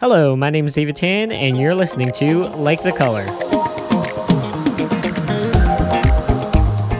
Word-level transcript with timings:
Hello, 0.00 0.34
my 0.34 0.48
name 0.48 0.66
is 0.66 0.72
David 0.72 0.96
Tan, 0.96 1.30
and 1.30 1.60
you're 1.60 1.74
listening 1.74 2.10
to 2.12 2.44
Like 2.56 2.82
the 2.82 2.90
Color. 2.90 3.24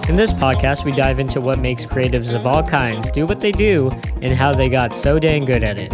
In 0.06 0.16
this 0.16 0.34
podcast, 0.34 0.84
we 0.84 0.92
dive 0.92 1.18
into 1.18 1.40
what 1.40 1.60
makes 1.60 1.86
creatives 1.86 2.34
of 2.34 2.46
all 2.46 2.62
kinds 2.62 3.10
do 3.10 3.24
what 3.24 3.40
they 3.40 3.52
do 3.52 3.90
and 4.20 4.32
how 4.32 4.52
they 4.52 4.68
got 4.68 4.94
so 4.94 5.18
dang 5.18 5.46
good 5.46 5.64
at 5.64 5.78
it. 5.78 5.90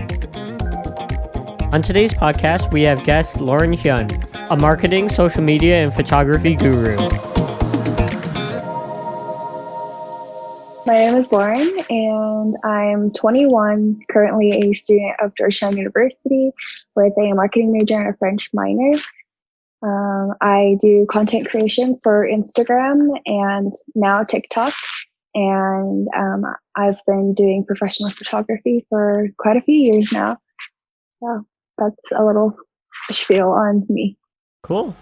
On 1.73 1.81
today's 1.81 2.13
podcast, 2.13 2.73
we 2.73 2.83
have 2.83 3.05
guest 3.05 3.41
Lauren 3.41 3.75
Hyun, 3.77 4.11
a 4.51 4.57
marketing, 4.57 5.09
social 5.09 5.45
media, 5.45 5.81
and 5.81 5.95
photography 5.95 6.57
guru. 6.57 6.97
My 10.87 10.99
name 10.99 11.17
is 11.17 11.33
Lauren, 11.33 11.69
and 11.91 12.55
I'm 12.63 13.11
21, 13.11 14.03
currently 14.09 14.51
a 14.53 14.73
student 14.73 15.17
of 15.19 15.35
Georgetown 15.35 15.77
University 15.77 16.53
with 16.95 17.13
a 17.19 17.33
marketing 17.33 17.73
major 17.73 17.99
and 17.99 18.15
a 18.15 18.17
French 18.17 18.51
minor. 18.55 18.97
Um, 19.83 20.35
I 20.41 20.77
do 20.81 21.05
content 21.11 21.49
creation 21.49 21.99
for 22.05 22.25
Instagram 22.25 23.19
and 23.27 23.75
now 23.97 24.23
TikTok, 24.23 24.75
and 25.35 26.07
um, 26.17 26.45
I've 26.77 27.01
been 27.05 27.35
doing 27.35 27.65
professional 27.67 28.11
photography 28.11 28.87
for 28.89 29.27
quite 29.39 29.57
a 29.57 29.61
few 29.61 29.75
years 29.75 30.13
now. 30.13 30.39
So 31.21 31.45
that's 31.79 32.13
a 32.13 32.25
little 32.25 32.57
spiel 33.11 33.49
on 33.49 33.85
me. 33.89 34.17
Cool. 34.63 34.95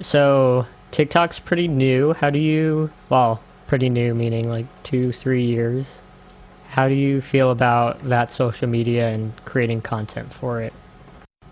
So 0.00 0.66
TikTok's 0.90 1.38
pretty 1.38 1.68
new. 1.68 2.12
How 2.14 2.28
do 2.28 2.40
you, 2.40 2.90
well, 3.08 3.40
pretty 3.68 3.90
new, 3.90 4.14
meaning 4.14 4.48
like 4.48 4.66
two, 4.82 5.12
three 5.12 5.44
years. 5.44 6.00
How 6.70 6.88
do 6.88 6.94
you 6.94 7.20
feel 7.20 7.50
about 7.50 8.02
that 8.08 8.32
social 8.32 8.68
media 8.68 9.08
and 9.08 9.32
creating 9.44 9.82
content 9.82 10.34
for 10.34 10.60
it? 10.60 10.72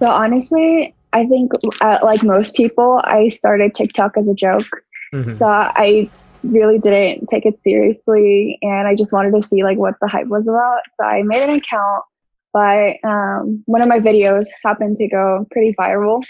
So 0.01 0.09
honestly, 0.09 0.95
I 1.13 1.27
think 1.27 1.53
uh, 1.81 1.99
like 2.03 2.23
most 2.23 2.55
people, 2.55 3.01
I 3.05 3.29
started 3.29 3.75
TikTok 3.75 4.17
as 4.17 4.29
a 4.29 4.35
joke. 4.35 4.67
Mm-hmm. 5.15 5.37
So 5.37 5.47
I 5.47 6.11
really 6.43 6.79
didn't 6.79 7.29
take 7.29 7.47
it 7.47 7.63
seriously, 7.63 8.59
and 8.63 8.89
I 8.89 8.95
just 8.95 9.13
wanted 9.13 9.33
to 9.41 9.47
see 9.47 9.63
like 9.63 9.79
what 9.79 9.95
the 10.01 10.09
hype 10.09 10.27
was 10.27 10.47
about. 10.49 10.81
So 10.99 11.07
I 11.07 11.23
made 11.23 11.43
an 11.43 11.57
account, 11.57 12.05
but 12.53 12.97
um, 13.05 13.63
one 13.67 13.83
of 13.83 13.89
my 13.89 14.01
videos 14.01 14.47
happened 14.65 14.97
to 14.97 15.09
go 15.09 15.47
pretty 15.51 15.75
viral 15.79 16.25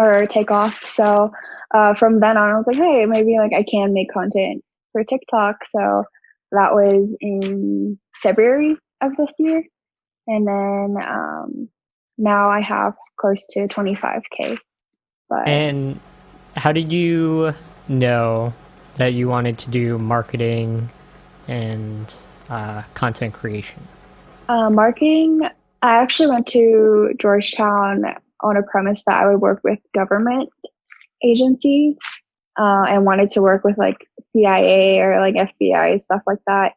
or 0.00 0.26
take 0.26 0.50
off. 0.50 0.84
So 0.84 1.32
uh, 1.72 1.94
from 1.94 2.18
then 2.18 2.36
on, 2.36 2.50
I 2.50 2.56
was 2.56 2.66
like, 2.66 2.76
hey, 2.76 3.06
maybe 3.06 3.38
like 3.38 3.52
I 3.54 3.62
can 3.62 3.92
make 3.92 4.12
content 4.12 4.64
for 4.92 5.04
TikTok. 5.04 5.56
So 5.68 6.04
that 6.52 6.72
was 6.72 7.16
in 7.20 7.98
February 8.22 8.76
of 9.00 9.16
this 9.16 9.32
year. 9.38 9.62
And 10.26 10.46
then 10.46 10.96
um, 11.02 11.68
now 12.18 12.48
I 12.48 12.60
have 12.60 12.94
close 13.18 13.44
to 13.50 13.66
25K. 13.66 14.58
But 15.28 15.48
and 15.48 15.98
how 16.56 16.72
did 16.72 16.92
you 16.92 17.54
know 17.88 18.52
that 18.96 19.14
you 19.14 19.28
wanted 19.28 19.58
to 19.58 19.70
do 19.70 19.98
marketing 19.98 20.90
and 21.48 22.12
uh, 22.48 22.82
content 22.94 23.34
creation? 23.34 23.82
Uh, 24.48 24.70
marketing, 24.70 25.42
I 25.80 25.96
actually 25.96 26.28
went 26.28 26.46
to 26.48 27.14
Georgetown 27.18 28.04
on 28.42 28.56
a 28.56 28.62
premise 28.62 29.02
that 29.06 29.22
I 29.22 29.30
would 29.30 29.40
work 29.40 29.60
with 29.64 29.78
government 29.94 30.50
agencies 31.24 31.96
uh, 32.58 32.84
and 32.88 33.04
wanted 33.04 33.30
to 33.30 33.40
work 33.40 33.64
with 33.64 33.78
like 33.78 33.96
CIA 34.32 35.00
or 35.00 35.20
like 35.20 35.34
FBI 35.34 36.02
stuff 36.02 36.22
like 36.26 36.40
that. 36.46 36.72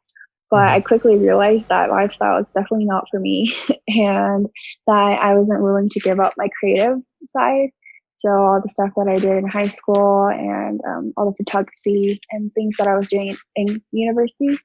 But 0.51 0.67
I 0.67 0.77
mm-hmm. 0.77 0.87
quickly 0.87 1.17
realized 1.17 1.69
that 1.69 1.89
lifestyle 1.89 2.39
is 2.39 2.45
definitely 2.53 2.85
not 2.85 3.07
for 3.09 3.19
me 3.19 3.53
and 3.87 4.47
that 4.87 5.19
I 5.19 5.33
wasn't 5.33 5.63
willing 5.63 5.89
to 5.89 5.99
give 5.99 6.19
up 6.19 6.33
my 6.37 6.49
creative 6.59 6.99
side. 7.27 7.69
So 8.17 8.29
all 8.31 8.61
the 8.61 8.69
stuff 8.69 8.91
that 8.95 9.07
I 9.07 9.15
did 9.15 9.37
in 9.37 9.47
high 9.47 9.67
school 9.67 10.27
and 10.27 10.79
um, 10.87 11.13
all 11.17 11.29
the 11.31 11.35
photography 11.35 12.19
and 12.31 12.53
things 12.53 12.77
that 12.77 12.87
I 12.87 12.95
was 12.95 13.09
doing 13.09 13.35
in 13.55 13.81
university. 13.91 14.57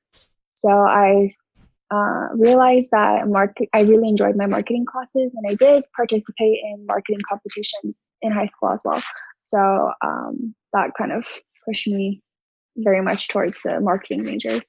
So 0.54 0.68
I 0.70 1.28
uh, 1.90 2.28
realized 2.34 2.90
that 2.92 3.26
market, 3.26 3.68
I 3.74 3.80
really 3.82 4.08
enjoyed 4.08 4.36
my 4.36 4.46
marketing 4.46 4.86
classes 4.86 5.34
and 5.34 5.44
I 5.50 5.54
did 5.54 5.84
participate 5.96 6.58
in 6.62 6.86
marketing 6.86 7.22
competitions 7.28 8.08
in 8.22 8.30
high 8.30 8.46
school 8.46 8.70
as 8.70 8.82
well. 8.84 9.02
So 9.42 9.90
um, 10.04 10.54
that 10.72 10.92
kind 10.96 11.12
of 11.12 11.26
pushed 11.66 11.88
me 11.88 12.22
very 12.76 13.02
much 13.02 13.28
towards 13.28 13.62
the 13.62 13.80
marketing 13.80 14.22
major. 14.24 14.60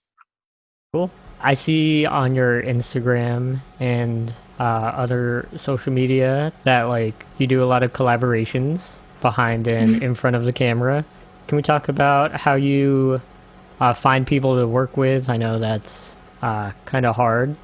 Cool. 0.94 1.12
I 1.39 1.53
see 1.53 2.06
on 2.06 2.35
your 2.35 2.62
Instagram 2.62 3.62
and 3.79 4.34
uh, 4.59 4.63
other 4.63 5.47
social 5.57 5.91
media 5.91 6.53
that 6.63 6.84
like 6.84 7.25
you 7.38 7.47
do 7.47 7.63
a 7.63 7.66
lot 7.66 7.81
of 7.81 7.94
collaborations 7.94 9.00
behind 9.22 9.67
and 9.67 9.95
mm-hmm. 9.95 10.03
in 10.03 10.16
front 10.16 10.35
of 10.35 10.44
the 10.44 10.53
camera. 10.53 11.03
Can 11.47 11.56
we 11.56 11.62
talk 11.62 11.89
about 11.89 12.34
how 12.34 12.56
you 12.56 13.22
uh, 13.79 13.94
find 13.94 14.28
people 14.28 14.57
to 14.59 14.68
work 14.68 14.97
with? 14.97 15.29
I 15.29 15.38
know 15.38 15.59
that's 15.59 16.13
uh, 16.41 16.72
kind 16.85 17.06
of 17.06 17.16
hard. 17.16 17.56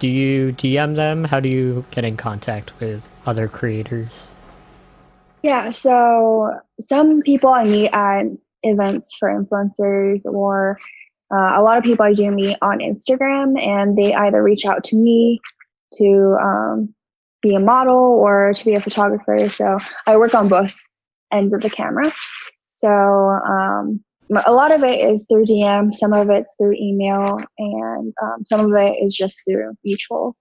Do 0.00 0.08
you 0.08 0.52
DM 0.52 0.96
them? 0.96 1.24
How 1.24 1.40
do 1.40 1.48
you 1.48 1.84
get 1.90 2.04
in 2.04 2.16
contact 2.16 2.78
with 2.80 3.08
other 3.26 3.48
creators? 3.48 4.08
Yeah, 5.42 5.70
so 5.70 6.60
some 6.80 7.22
people 7.22 7.50
I 7.50 7.64
meet 7.64 7.90
at 7.90 8.26
events 8.62 9.14
for 9.18 9.28
influencers 9.28 10.24
or 10.24 10.78
uh, 11.30 11.52
a 11.54 11.62
lot 11.62 11.78
of 11.78 11.84
people 11.84 12.04
I 12.04 12.14
do 12.14 12.30
meet 12.30 12.56
on 12.62 12.78
Instagram 12.78 13.60
and 13.60 13.96
they 13.96 14.14
either 14.14 14.42
reach 14.42 14.64
out 14.64 14.84
to 14.84 14.96
me 14.96 15.40
to 15.98 16.36
um, 16.40 16.94
be 17.42 17.54
a 17.54 17.60
model 17.60 17.96
or 17.96 18.52
to 18.54 18.64
be 18.64 18.74
a 18.74 18.80
photographer. 18.80 19.48
So 19.48 19.78
I 20.06 20.16
work 20.16 20.34
on 20.34 20.48
both 20.48 20.76
ends 21.32 21.52
of 21.52 21.60
the 21.60 21.70
camera. 21.70 22.10
So 22.68 22.88
um, 22.88 24.02
a 24.46 24.52
lot 24.52 24.72
of 24.72 24.82
it 24.82 25.00
is 25.00 25.24
through 25.28 25.44
DM, 25.44 25.94
some 25.94 26.12
of 26.12 26.30
it's 26.30 26.54
through 26.58 26.74
email, 26.74 27.38
and 27.58 28.12
um, 28.22 28.44
some 28.44 28.60
of 28.60 28.72
it 28.76 28.96
is 29.02 29.14
just 29.14 29.40
through 29.46 29.74
mutuals. 29.86 30.34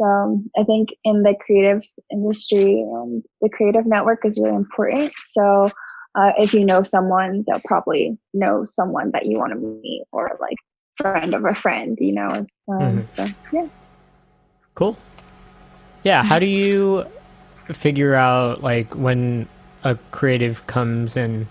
So 0.00 0.42
I 0.58 0.64
think 0.64 0.90
in 1.04 1.22
the 1.22 1.34
creative 1.38 1.82
industry 2.10 2.80
and 2.80 3.22
the 3.42 3.50
creative 3.50 3.86
network 3.86 4.24
is 4.24 4.38
really 4.38 4.56
important. 4.56 5.12
So 5.28 5.68
uh, 6.14 6.32
if 6.38 6.52
you 6.52 6.64
know 6.64 6.82
someone, 6.82 7.44
they'll 7.46 7.60
probably 7.64 8.18
know 8.34 8.64
someone 8.64 9.10
that 9.12 9.26
you 9.26 9.38
want 9.38 9.52
to 9.52 9.58
meet 9.58 10.04
or 10.12 10.36
like 10.40 10.56
friend 10.96 11.34
of 11.34 11.44
a 11.44 11.54
friend, 11.54 11.98
you 12.00 12.12
know. 12.12 12.46
Um, 12.68 13.02
mm-hmm. 13.08 13.08
So 13.08 13.26
yeah. 13.52 13.66
Cool. 14.74 14.96
Yeah. 16.02 16.24
How 16.24 16.38
do 16.38 16.46
you 16.46 17.04
figure 17.66 18.14
out 18.14 18.62
like 18.62 18.94
when 18.94 19.48
a 19.84 19.96
creative 20.10 20.66
comes 20.66 21.16
in 21.16 21.46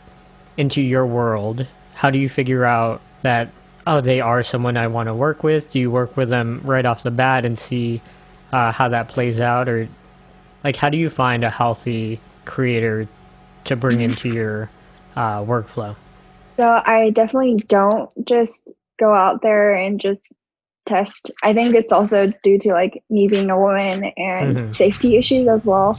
into 0.57 0.81
your 0.81 1.05
world? 1.05 1.65
How 1.95 2.09
do 2.09 2.17
you 2.17 2.29
figure 2.29 2.65
out 2.65 3.01
that 3.21 3.49
oh 3.87 4.01
they 4.01 4.19
are 4.19 4.43
someone 4.43 4.75
I 4.75 4.87
want 4.87 5.07
to 5.07 5.13
work 5.13 5.43
with? 5.43 5.71
Do 5.71 5.79
you 5.79 5.89
work 5.89 6.17
with 6.17 6.29
them 6.29 6.61
right 6.63 6.85
off 6.85 7.03
the 7.03 7.11
bat 7.11 7.45
and 7.45 7.57
see 7.57 8.01
uh, 8.51 8.71
how 8.71 8.89
that 8.89 9.07
plays 9.07 9.39
out, 9.39 9.69
or 9.69 9.87
like 10.63 10.75
how 10.75 10.89
do 10.89 10.97
you 10.97 11.09
find 11.09 11.43
a 11.43 11.49
healthy 11.49 12.19
creator 12.45 13.07
to 13.65 13.75
bring 13.75 14.01
into 14.01 14.29
your 14.29 14.69
uh, 15.15 15.39
workflow? 15.39 15.95
So 16.57 16.81
I 16.85 17.11
definitely 17.11 17.63
don't 17.67 18.11
just 18.25 18.73
go 18.97 19.13
out 19.13 19.41
there 19.41 19.73
and 19.73 19.99
just 19.99 20.33
test. 20.85 21.31
I 21.43 21.53
think 21.53 21.75
it's 21.75 21.91
also 21.91 22.33
due 22.43 22.59
to 22.59 22.73
like 22.73 23.03
me 23.09 23.27
being 23.27 23.49
a 23.49 23.59
woman 23.59 24.11
and 24.17 24.57
mm-hmm. 24.57 24.71
safety 24.71 25.17
issues 25.17 25.47
as 25.47 25.65
well. 25.65 25.93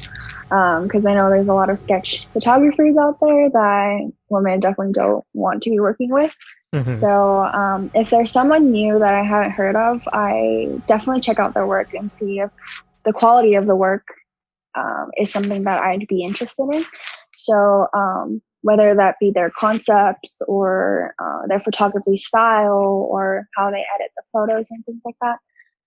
Because 0.48 1.06
um, 1.06 1.06
I 1.06 1.14
know 1.14 1.30
there's 1.30 1.48
a 1.48 1.54
lot 1.54 1.70
of 1.70 1.78
sketch 1.78 2.26
photographers 2.32 2.96
out 2.96 3.18
there 3.20 3.50
that 3.50 4.12
women 4.28 4.58
definitely 4.58 4.92
don't 4.92 5.24
want 5.32 5.62
to 5.62 5.70
be 5.70 5.78
working 5.78 6.10
with. 6.10 6.34
Mm-hmm. 6.74 6.96
So 6.96 7.44
um, 7.44 7.90
if 7.94 8.10
there's 8.10 8.32
someone 8.32 8.70
new 8.70 8.98
that 8.98 9.14
I 9.14 9.22
haven't 9.22 9.52
heard 9.52 9.76
of, 9.76 10.06
I 10.12 10.80
definitely 10.86 11.20
check 11.20 11.38
out 11.38 11.54
their 11.54 11.66
work 11.66 11.94
and 11.94 12.12
see 12.12 12.40
if 12.40 12.50
the 13.04 13.12
quality 13.12 13.54
of 13.54 13.66
the 13.66 13.76
work 13.76 14.06
um, 14.74 15.10
is 15.16 15.32
something 15.32 15.64
that 15.64 15.82
I'd 15.82 16.06
be 16.06 16.22
interested 16.22 16.68
in. 16.72 16.84
So 17.44 17.86
um, 17.94 18.42
whether 18.62 18.94
that 18.94 19.16
be 19.20 19.30
their 19.30 19.50
concepts 19.50 20.36
or 20.46 21.14
uh, 21.18 21.46
their 21.48 21.60
photography 21.60 22.16
style 22.16 23.08
or 23.10 23.48
how 23.56 23.70
they 23.70 23.84
edit 23.94 24.10
the 24.16 24.22
photos 24.32 24.70
and 24.70 24.84
things 24.84 25.00
like 25.04 25.16
that. 25.22 25.38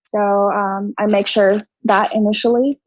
So 0.02 0.52
um, 0.52 0.94
I 0.98 1.06
make 1.06 1.28
sure 1.28 1.62
that 1.86 2.14
initially 2.14 2.80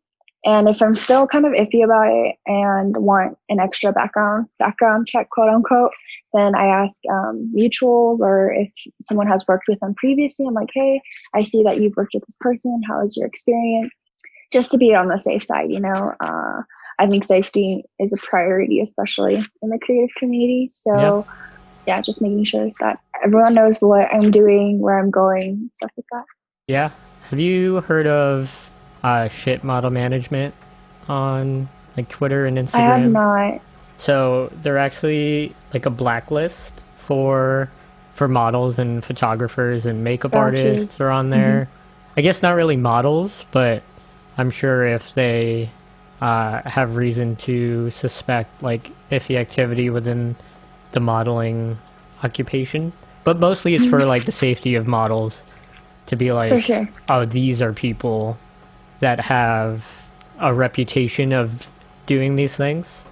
and 0.47 0.69
if 0.69 0.81
I'm 0.81 0.95
still 0.95 1.27
kind 1.27 1.45
of 1.45 1.53
iffy 1.53 1.85
about 1.85 2.07
it 2.07 2.37
and 2.47 2.97
want 2.99 3.37
an 3.49 3.59
extra 3.59 3.93
background 3.93 4.49
background 4.61 5.09
check, 5.09 5.29
quote 5.31 5.49
unquote, 5.49 5.91
then 6.35 6.55
I 6.55 6.67
ask 6.67 7.01
um, 7.11 7.53
mutuals 7.55 8.21
or 8.21 8.53
if 8.53 8.73
someone 9.03 9.27
has 9.27 9.45
worked 9.49 9.67
with 9.67 9.81
them 9.81 9.95
previously, 9.97 10.47
I'm 10.47 10.55
like, 10.55 10.71
hey, 10.73 11.03
I 11.35 11.43
see 11.43 11.65
that 11.65 11.81
you've 11.81 11.97
worked 11.97 12.15
with 12.15 12.25
this 12.27 12.37
person. 12.41 12.81
How 12.87 13.03
is 13.03 13.17
your 13.17 13.27
experience? 13.27 14.06
Just 14.53 14.71
to 14.71 14.79
be 14.79 14.95
on 14.95 15.09
the 15.09 15.19
safe 15.19 15.45
side, 15.45 15.71
you 15.71 15.81
know. 15.81 16.15
Uh, 16.21 16.63
I 16.99 17.07
think 17.09 17.25
safety 17.25 17.85
is 17.99 18.13
a 18.13 18.17
priority, 18.17 18.81
especially 18.81 19.45
in 19.63 19.69
the 19.69 19.79
creative 19.79 20.15
community. 20.15 20.69
So, 20.73 21.27
yeah. 21.27 21.97
yeah, 21.97 22.01
just 22.01 22.23
making 22.23 22.45
sure 22.45 22.71
that 22.81 23.01
everyone 23.23 23.55
knows 23.55 23.79
what 23.79 24.13
I'm 24.13 24.31
doing, 24.31 24.79
where 24.79 24.99
I'm 24.99 25.11
going, 25.11 25.71
stuff 25.75 25.91
like 25.97 26.07
that. 26.13 26.25
Yeah. 26.69 26.91
Have 27.31 27.41
you 27.41 27.81
heard 27.81 28.07
of 28.07 28.71
uh, 29.03 29.29
shit 29.29 29.65
model 29.65 29.91
management, 29.91 30.55
on 31.09 31.69
like 31.97 32.09
Twitter 32.09 32.47
and 32.47 32.59
Instagram? 32.59 32.75
I 32.75 32.99
have 32.99 33.11
not. 33.11 33.61
So 33.99 34.53
they're 34.63 34.79
actually 34.79 35.55
like 35.73 35.87
a 35.87 35.91
blacklist 35.91 36.73
for 36.99 37.71
for 38.15 38.29
models 38.29 38.79
and 38.79 39.05
photographers 39.05 39.85
and 39.85 40.03
makeup 40.03 40.33
Gotcha. 40.33 40.63
artists 40.63 41.01
are 41.01 41.11
on 41.11 41.31
there. 41.31 41.69
I 42.17 42.23
guess 42.23 42.43
not 42.43 42.53
really 42.53 42.77
models, 42.77 43.45
but 43.51 43.83
I'm 44.39 44.51
sure 44.51 44.87
if 44.87 45.15
they 45.15 45.71
uh, 46.21 46.63
have 46.69 46.97
reason 46.97 47.37
to 47.37 47.91
suspect 47.91 48.63
like 48.63 48.91
iffy 49.11 49.37
activity 49.37 49.91
within 49.91 50.37
the 50.93 51.01
modeling 51.01 51.79
occupation. 52.23 52.93
But 53.25 53.39
mostly 53.39 53.75
it's 53.75 53.87
for 53.87 54.05
like 54.05 54.25
the 54.25 54.33
safety 54.47 54.75
of 54.75 54.87
models 54.87 55.43
to 56.07 56.17
be 56.17 56.33
like, 56.33 56.65
sure. 56.65 56.89
oh, 57.09 57.25
these 57.25 57.61
are 57.61 57.73
people 57.73 58.39
that 59.01 59.21
have 59.21 60.03
a 60.39 60.55
reputation 60.55 61.33
of 61.33 61.69
doing 62.07 62.37
these 62.37 62.57
things. 62.57 63.05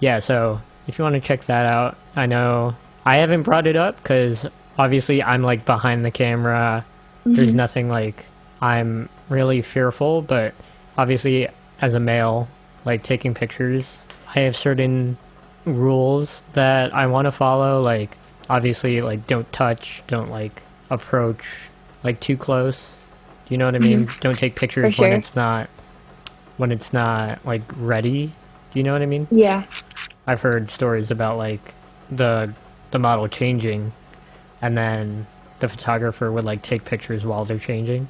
Yeah, 0.00 0.18
so 0.20 0.60
if 0.86 0.98
you 0.98 1.04
want 1.04 1.14
to 1.14 1.20
check 1.20 1.44
that 1.44 1.66
out, 1.66 1.96
I 2.16 2.26
know 2.26 2.74
I 3.04 3.16
haven't 3.16 3.42
brought 3.42 3.66
it 3.66 3.76
up 3.76 3.96
because 4.02 4.46
obviously 4.78 5.22
I'm 5.22 5.42
like 5.42 5.64
behind 5.64 6.04
the 6.04 6.10
camera. 6.10 6.84
There's 7.24 7.54
nothing 7.54 7.88
like 7.88 8.26
I'm 8.60 9.08
really 9.28 9.62
fearful, 9.62 10.22
but 10.22 10.54
obviously 10.98 11.48
as 11.80 11.94
a 11.94 12.00
male, 12.00 12.48
like 12.84 13.02
taking 13.02 13.34
pictures, 13.34 14.04
I 14.34 14.40
have 14.40 14.56
certain 14.56 15.16
rules 15.64 16.42
that 16.52 16.94
I 16.94 17.06
want 17.06 17.26
to 17.26 17.32
follow. 17.32 17.82
Like 17.82 18.16
obviously, 18.48 19.00
like 19.02 19.26
don't 19.26 19.50
touch, 19.52 20.02
don't 20.06 20.30
like 20.30 20.62
approach 20.90 21.44
like 22.02 22.20
too 22.20 22.36
close. 22.36 22.96
You 23.48 23.58
know 23.58 23.66
what 23.66 23.74
I 23.74 23.78
mean? 23.78 24.06
Mm-hmm. 24.06 24.20
Don't 24.20 24.38
take 24.38 24.56
pictures 24.56 24.96
For 24.96 25.02
when 25.02 25.12
it's 25.14 25.34
not 25.34 25.68
when 26.56 26.72
it's 26.72 26.92
not 26.92 27.44
like 27.44 27.62
ready. 27.76 28.32
Do 28.72 28.78
you 28.78 28.82
know 28.82 28.92
what 28.92 29.02
I 29.02 29.06
mean? 29.06 29.26
Yeah. 29.30 29.64
I've 30.26 30.42
heard 30.42 30.70
stories 30.70 31.10
about 31.10 31.38
like 31.38 31.74
the 32.10 32.52
the 32.90 32.98
model 32.98 33.28
changing, 33.28 33.92
and 34.60 34.76
then 34.76 35.26
the 35.60 35.68
photographer 35.68 36.30
would 36.30 36.44
like 36.44 36.62
take 36.62 36.84
pictures 36.84 37.24
while 37.24 37.44
they're 37.44 37.58
changing, 37.58 38.08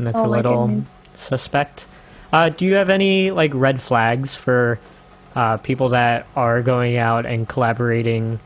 and 0.00 0.08
that's 0.08 0.22
Oh 0.22 0.24
a 0.24 0.28
little 0.28 0.68
goodness. 0.68 1.00
suspect. 1.14 1.86
Uh, 2.32 2.48
do 2.50 2.64
you 2.66 2.74
have 2.74 2.90
any 2.90 3.30
like 3.30 3.52
red 3.54 3.82
flags 3.82 4.34
for 4.34 4.80
uh, 5.36 5.58
people 5.58 5.90
that 5.90 6.26
are 6.36 6.62
going 6.62 6.96
out 6.96 7.26
and 7.26 7.48
collaborating, 7.48 8.40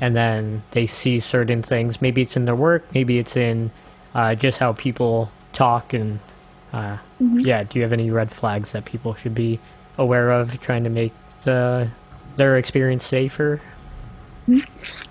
and 0.00 0.16
then 0.16 0.64
they 0.72 0.86
see 0.86 1.20
certain 1.20 1.62
things? 1.62 2.00
Maybe 2.02 2.22
it's 2.22 2.36
in 2.36 2.46
their 2.46 2.56
work, 2.56 2.86
maybe 2.94 3.18
it's 3.18 3.36
in 3.36 3.72
uh, 4.14 4.36
just 4.36 4.58
how 4.58 4.74
people 4.74 5.34
talk, 5.52 5.92
and 5.94 6.20
uh, 6.72 6.98
Mm-hmm. 7.20 7.44
yeah. 7.44 7.64
Do 7.64 7.78
you 7.78 7.82
have 7.84 7.92
any 7.94 8.10
red 8.10 8.32
flags 8.32 8.72
that 8.72 8.86
people 8.86 9.14
should 9.14 9.34
be 9.34 9.60
aware 9.98 10.30
of, 10.32 10.60
trying 10.60 10.84
to 10.84 10.90
make 10.90 11.14
the 11.44 11.92
their 12.36 12.58
experience 12.58 13.04
safer? 13.06 13.62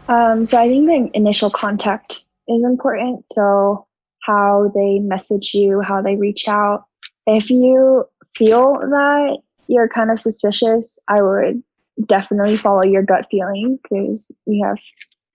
Um, 0.07 0.45
so 0.45 0.57
I 0.59 0.67
think 0.67 0.87
the 0.87 1.17
initial 1.17 1.51
contact 1.51 2.25
is 2.47 2.63
important. 2.63 3.25
So 3.31 3.87
how 4.29 4.71
they 4.75 4.99
message 4.99 5.55
you, 5.55 5.81
how 5.81 6.03
they 6.03 6.15
reach 6.15 6.47
out. 6.47 6.85
If 7.25 7.49
you 7.49 8.05
feel 8.35 8.73
that 8.73 9.37
you're 9.67 9.89
kind 9.89 10.11
of 10.11 10.19
suspicious, 10.19 10.99
I 11.07 11.21
would 11.21 11.63
definitely 12.05 12.55
follow 12.55 12.83
your 12.83 13.01
gut 13.01 13.25
feeling 13.29 13.79
because 13.81 14.39
you 14.45 14.63
have 14.65 14.79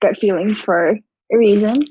gut 0.01 0.17
feelings 0.17 0.61
for 0.61 0.91
a 1.33 1.37
reason. 1.37 1.83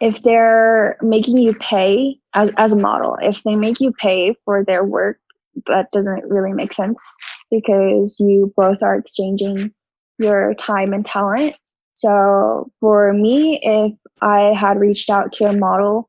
If 0.00 0.22
they're 0.22 0.96
making 1.02 1.36
you 1.36 1.52
pay 1.54 2.18
as, 2.32 2.50
as 2.56 2.72
a 2.72 2.76
model, 2.76 3.18
if 3.20 3.42
they 3.42 3.54
make 3.54 3.80
you 3.80 3.92
pay 3.92 4.34
for 4.46 4.64
their 4.64 4.84
work, 4.84 5.18
that 5.66 5.90
doesn't 5.92 6.30
really 6.30 6.52
make 6.54 6.72
sense 6.72 7.02
because 7.50 8.18
you 8.20 8.54
both 8.56 8.82
are 8.82 8.94
exchanging 8.94 9.74
your 10.18 10.54
time 10.54 10.94
and 10.94 11.04
talent. 11.04 11.58
So 11.92 12.68
for 12.80 13.12
me, 13.12 13.60
if 13.62 13.92
I 14.22 14.54
had 14.54 14.78
reached 14.78 15.10
out 15.10 15.32
to 15.32 15.46
a 15.46 15.52
model 15.52 16.07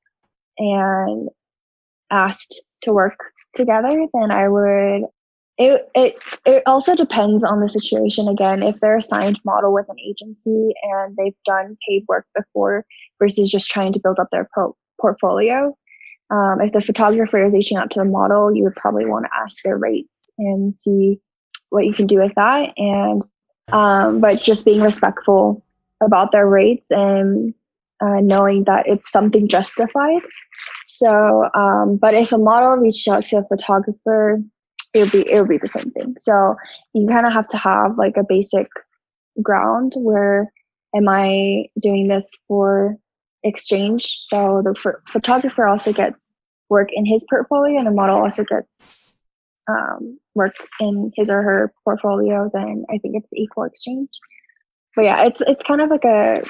and 0.59 1.29
asked 2.11 2.61
to 2.83 2.93
work 2.93 3.19
together, 3.53 4.05
then 4.13 4.31
I 4.31 4.47
would. 4.47 5.03
It 5.57 5.89
it 5.93 6.15
it 6.45 6.63
also 6.65 6.95
depends 6.95 7.43
on 7.43 7.59
the 7.59 7.67
situation. 7.67 8.27
Again, 8.27 8.63
if 8.63 8.79
they're 8.79 8.97
a 8.97 9.01
signed 9.01 9.39
model 9.43 9.73
with 9.73 9.87
an 9.89 9.99
agency 9.99 10.73
and 10.83 11.17
they've 11.17 11.35
done 11.45 11.77
paid 11.87 12.05
work 12.07 12.25
before 12.35 12.85
versus 13.19 13.51
just 13.51 13.69
trying 13.69 13.91
to 13.93 13.99
build 13.99 14.19
up 14.19 14.29
their 14.31 14.47
pro- 14.53 14.75
portfolio. 15.01 15.75
Um, 16.31 16.61
if 16.61 16.71
the 16.71 16.81
photographer 16.81 17.43
is 17.43 17.51
reaching 17.51 17.77
out 17.77 17.89
to 17.91 17.99
the 17.99 18.05
model, 18.05 18.55
you 18.55 18.63
would 18.63 18.75
probably 18.75 19.05
want 19.05 19.25
to 19.25 19.31
ask 19.35 19.63
their 19.63 19.77
rates 19.77 20.29
and 20.37 20.73
see 20.73 21.19
what 21.69 21.85
you 21.85 21.93
can 21.93 22.07
do 22.07 22.19
with 22.19 22.35
that. 22.35 22.73
And 22.77 23.25
um, 23.71 24.19
but 24.19 24.41
just 24.41 24.65
being 24.65 24.81
respectful 24.81 25.63
about 26.01 26.31
their 26.31 26.47
rates 26.47 26.91
and 26.91 27.53
uh, 28.01 28.19
knowing 28.21 28.63
that 28.65 28.87
it's 28.87 29.11
something 29.11 29.47
justified. 29.47 30.21
So, 30.85 31.49
um, 31.53 31.97
but 31.97 32.13
if 32.13 32.31
a 32.31 32.37
model 32.37 32.77
reached 32.77 33.07
out 33.07 33.25
to 33.25 33.39
a 33.39 33.47
photographer, 33.47 34.41
it 34.93 34.99
would 34.99 35.11
be 35.11 35.29
it 35.31 35.39
would 35.39 35.49
be 35.49 35.57
the 35.57 35.67
same 35.67 35.91
thing. 35.91 36.15
So 36.19 36.55
you 36.93 37.07
kind 37.07 37.25
of 37.25 37.33
have 37.33 37.47
to 37.49 37.57
have 37.57 37.97
like 37.97 38.17
a 38.17 38.23
basic 38.27 38.67
ground 39.41 39.93
where 39.95 40.51
am 40.95 41.07
I 41.07 41.65
doing 41.79 42.07
this 42.07 42.37
for 42.47 42.97
exchange? 43.43 44.17
So 44.21 44.61
the 44.63 44.73
ph- 44.73 44.95
photographer 45.07 45.67
also 45.67 45.93
gets 45.93 46.31
work 46.69 46.89
in 46.91 47.05
his 47.05 47.25
portfolio, 47.29 47.77
and 47.77 47.87
the 47.87 47.91
model 47.91 48.17
also 48.21 48.43
gets 48.43 49.13
um, 49.67 50.19
work 50.35 50.55
in 50.79 51.11
his 51.15 51.29
or 51.29 51.41
her 51.41 51.73
portfolio. 51.83 52.49
Then 52.53 52.85
I 52.89 52.97
think 52.97 53.15
it's 53.15 53.29
equal 53.33 53.65
exchange. 53.65 54.09
But 54.95 55.05
yeah, 55.05 55.25
it's 55.25 55.41
it's 55.41 55.63
kind 55.63 55.81
of 55.81 55.89
like 55.89 56.05
a 56.05 56.43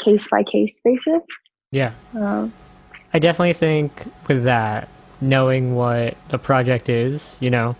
case 0.00 0.28
by 0.28 0.42
case 0.42 0.80
basis. 0.84 1.26
Yeah, 1.70 1.92
Um, 2.14 2.52
I 3.12 3.18
definitely 3.18 3.52
think 3.52 3.92
with 4.26 4.44
that, 4.44 4.88
knowing 5.20 5.74
what 5.74 6.16
the 6.28 6.38
project 6.38 6.88
is, 6.88 7.36
you 7.40 7.50
know, 7.50 7.76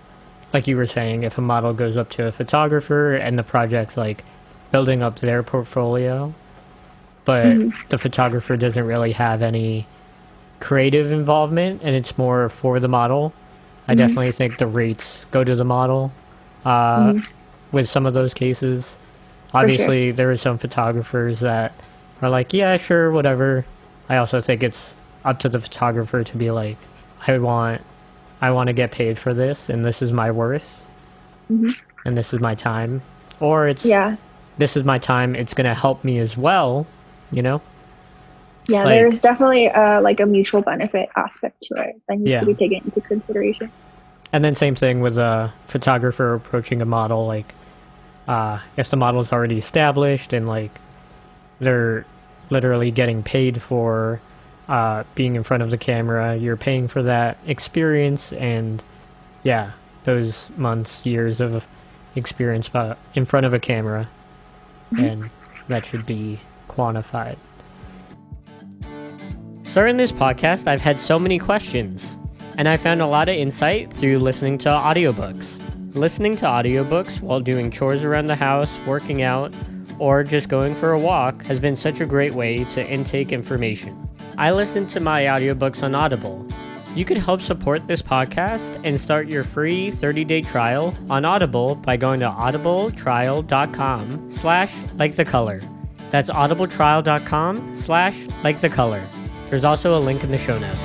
like 0.52 0.66
you 0.66 0.76
were 0.76 0.86
saying, 0.86 1.22
if 1.22 1.38
a 1.38 1.40
model 1.40 1.72
goes 1.72 1.96
up 1.96 2.10
to 2.10 2.26
a 2.26 2.32
photographer 2.32 3.14
and 3.14 3.38
the 3.38 3.42
project's 3.42 3.96
like 3.96 4.24
building 4.72 5.02
up 5.02 5.20
their 5.20 5.42
portfolio, 5.42 6.34
but 7.24 7.44
the 7.88 7.98
photographer 7.98 8.56
doesn't 8.56 8.84
really 8.84 9.12
have 9.12 9.42
any 9.42 9.86
creative 10.60 11.12
involvement 11.12 11.82
and 11.82 11.94
it's 11.94 12.18
more 12.18 12.48
for 12.48 12.80
the 12.80 12.88
model, 12.88 13.32
I 13.86 13.94
definitely 13.94 14.32
think 14.32 14.58
the 14.58 14.66
rates 14.66 15.24
go 15.30 15.44
to 15.44 15.54
the 15.54 15.64
model. 15.64 16.12
Uh, 16.64 17.14
with 17.72 17.88
some 17.88 18.06
of 18.06 18.14
those 18.14 18.34
cases. 18.34 18.96
Obviously, 19.52 20.10
there 20.10 20.30
are 20.30 20.36
some 20.36 20.58
photographers 20.58 21.40
that 21.40 21.72
are 22.22 22.30
like, 22.30 22.52
yeah, 22.52 22.76
sure, 22.76 23.10
whatever. 23.10 23.64
I 24.08 24.16
also 24.16 24.40
think 24.40 24.62
it's 24.62 24.96
up 25.24 25.40
to 25.40 25.48
the 25.48 25.58
photographer 25.58 26.24
to 26.24 26.36
be 26.36 26.50
like, 26.50 26.76
I 27.26 27.38
want, 27.38 27.82
I 28.40 28.50
want 28.52 28.68
to 28.68 28.72
get 28.72 28.90
paid 28.92 29.18
for 29.18 29.34
this, 29.34 29.68
and 29.68 29.84
this 29.84 30.00
is 30.02 30.12
my 30.12 30.30
worth, 30.30 30.82
Mhm. 31.50 31.80
and 32.04 32.16
this 32.16 32.32
is 32.32 32.40
my 32.40 32.54
time, 32.54 33.02
or 33.40 33.68
it's 33.68 33.84
yeah, 33.84 34.16
this 34.58 34.76
is 34.76 34.84
my 34.84 34.98
time. 34.98 35.34
It's 35.34 35.54
gonna 35.54 35.74
help 35.74 36.04
me 36.04 36.18
as 36.18 36.36
well, 36.36 36.86
you 37.32 37.42
know. 37.42 37.60
yeah. 38.68 38.84
Like- 38.84 38.98
there's 38.98 39.20
definitely 39.20 39.70
uh, 39.70 40.00
like 40.02 40.20
a 40.20 40.26
mutual 40.26 40.62
benefit 40.62 41.08
aspect 41.16 41.62
to 41.62 41.74
it 41.82 42.00
that 42.08 42.18
needs 42.18 42.28
Yeah. 42.30 42.40
to 42.40 42.46
be 42.46 42.54
taken 42.54 42.82
into 42.84 43.00
consideration. 43.00 43.70
And 44.32 44.44
then 44.44 44.54
same 44.54 44.74
thing 44.74 45.00
with 45.00 45.16
a 45.16 45.50
photographer 45.68 46.34
approaching 46.34 46.82
a 46.82 46.84
model, 46.84 47.26
like 47.26 47.54
uh, 48.28 48.58
if 48.76 48.90
the 48.90 48.96
model's 48.96 49.32
already 49.32 49.56
established 49.58 50.32
and 50.34 50.46
like 50.46 50.70
they're 51.60 52.04
literally 52.50 52.90
getting 52.90 53.22
paid 53.22 53.60
for 53.60 54.20
uh, 54.68 55.04
being 55.14 55.34
in 55.34 55.42
front 55.42 55.62
of 55.62 55.70
the 55.70 55.78
camera, 55.78 56.36
you're 56.36 56.56
paying 56.56 56.88
for 56.88 57.02
that 57.02 57.38
experience 57.46 58.32
and 58.34 58.82
yeah, 59.42 59.72
those 60.04 60.50
months, 60.56 61.04
years 61.06 61.40
of 61.40 61.66
experience 62.14 62.70
uh, 62.74 62.94
in 63.14 63.24
front 63.24 63.46
of 63.46 63.54
a 63.54 63.58
camera, 63.58 64.08
and 64.98 65.30
that 65.68 65.86
should 65.86 66.04
be 66.04 66.38
quantified. 66.68 67.36
Starting 69.62 69.96
this 69.96 70.12
podcast, 70.12 70.66
I've 70.66 70.80
had 70.80 70.98
so 70.98 71.18
many 71.18 71.38
questions, 71.38 72.18
and 72.56 72.68
I 72.68 72.76
found 72.76 73.00
a 73.00 73.06
lot 73.06 73.28
of 73.28 73.36
insight 73.36 73.92
through 73.92 74.18
listening 74.18 74.58
to 74.58 74.68
audiobooks. 74.68 75.64
Listening 75.94 76.36
to 76.36 76.46
audiobooks 76.46 77.20
while 77.20 77.40
doing 77.40 77.70
chores 77.70 78.04
around 78.04 78.26
the 78.26 78.36
house, 78.36 78.70
working 78.86 79.22
out, 79.22 79.54
or 79.98 80.24
just 80.24 80.48
going 80.48 80.74
for 80.74 80.92
a 80.92 80.98
walk 80.98 81.44
has 81.46 81.58
been 81.58 81.76
such 81.76 82.00
a 82.00 82.06
great 82.06 82.34
way 82.34 82.64
to 82.64 82.88
intake 82.88 83.32
information. 83.32 84.08
I 84.36 84.52
listen 84.52 84.86
to 84.88 85.00
my 85.00 85.24
audiobooks 85.24 85.82
on 85.82 85.94
Audible. 85.94 86.46
You 86.94 87.04
could 87.04 87.16
help 87.16 87.40
support 87.40 87.86
this 87.86 88.02
podcast 88.02 88.80
and 88.84 89.00
start 89.00 89.28
your 89.28 89.44
free 89.44 89.88
30-day 89.88 90.42
trial 90.42 90.94
on 91.10 91.24
Audible 91.24 91.76
by 91.76 91.96
going 91.96 92.20
to 92.20 92.28
audibletrial.com 92.28 94.30
slash 94.30 94.74
like 94.96 95.14
the 95.14 95.24
color. 95.24 95.60
That's 96.10 96.30
audibletrial.com 96.30 97.76
slash 97.76 98.26
like 98.42 98.60
the 98.60 98.68
color. 98.68 99.06
There's 99.50 99.64
also 99.64 99.96
a 99.96 100.00
link 100.00 100.24
in 100.24 100.30
the 100.30 100.38
show 100.38 100.58
notes. 100.58 100.80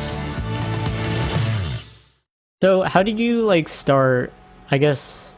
So 2.62 2.84
how 2.84 3.04
did 3.04 3.20
you 3.20 3.46
like 3.46 3.68
start 3.68 4.32
I 4.72 4.78
guess 4.80 5.33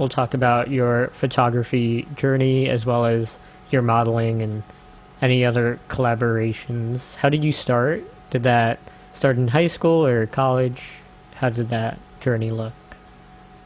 we'll 0.00 0.08
talk 0.08 0.32
about 0.32 0.70
your 0.70 1.08
photography 1.08 2.06
journey 2.16 2.68
as 2.70 2.86
well 2.86 3.04
as 3.04 3.36
your 3.70 3.82
modeling 3.82 4.40
and 4.40 4.62
any 5.20 5.44
other 5.44 5.78
collaborations. 5.88 7.14
How 7.16 7.28
did 7.28 7.44
you 7.44 7.52
start? 7.52 8.02
Did 8.30 8.44
that 8.44 8.80
start 9.14 9.36
in 9.36 9.48
high 9.48 9.66
school 9.66 10.06
or 10.06 10.26
college? 10.26 10.94
How 11.34 11.50
did 11.50 11.68
that 11.68 11.98
journey 12.20 12.50
look? 12.50 12.72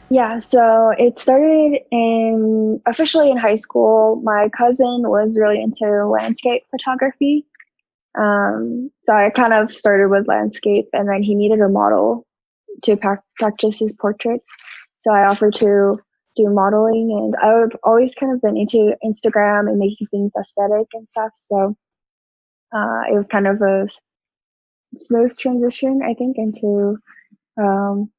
Yeah, 0.09 0.39
so 0.39 0.93
it 0.99 1.17
started 1.17 1.79
in 1.89 2.81
officially 2.85 3.31
in 3.31 3.37
high 3.37 3.55
school. 3.55 4.21
My 4.23 4.49
cousin 4.49 5.09
was 5.09 5.37
really 5.39 5.61
into 5.61 6.05
landscape 6.05 6.63
photography. 6.69 7.45
Um, 8.19 8.91
so 9.01 9.13
I 9.13 9.29
kind 9.29 9.53
of 9.53 9.73
started 9.73 10.09
with 10.09 10.27
landscape, 10.27 10.89
and 10.93 11.09
then 11.09 11.23
he 11.23 11.33
needed 11.33 11.61
a 11.61 11.69
model 11.69 12.27
to 12.83 12.97
practice 13.37 13.79
his 13.79 13.93
portraits. 13.93 14.51
So 14.99 15.11
I 15.11 15.27
offered 15.27 15.55
to 15.55 15.99
do 16.35 16.49
modeling, 16.49 17.11
and 17.11 17.35
I've 17.35 17.77
always 17.83 18.15
kind 18.15 18.33
of 18.33 18.41
been 18.41 18.57
into 18.57 18.95
Instagram 19.03 19.69
and 19.69 19.77
making 19.77 20.07
things 20.07 20.31
aesthetic 20.39 20.87
and 20.93 21.07
stuff. 21.11 21.31
So 21.35 21.75
uh, 22.73 23.03
it 23.11 23.15
was 23.15 23.27
kind 23.27 23.47
of 23.47 23.61
a 23.61 23.87
smooth 24.95 25.37
transition, 25.37 26.01
I 26.03 26.13
think, 26.13 26.37
into 26.37 26.97
um, 27.57 28.11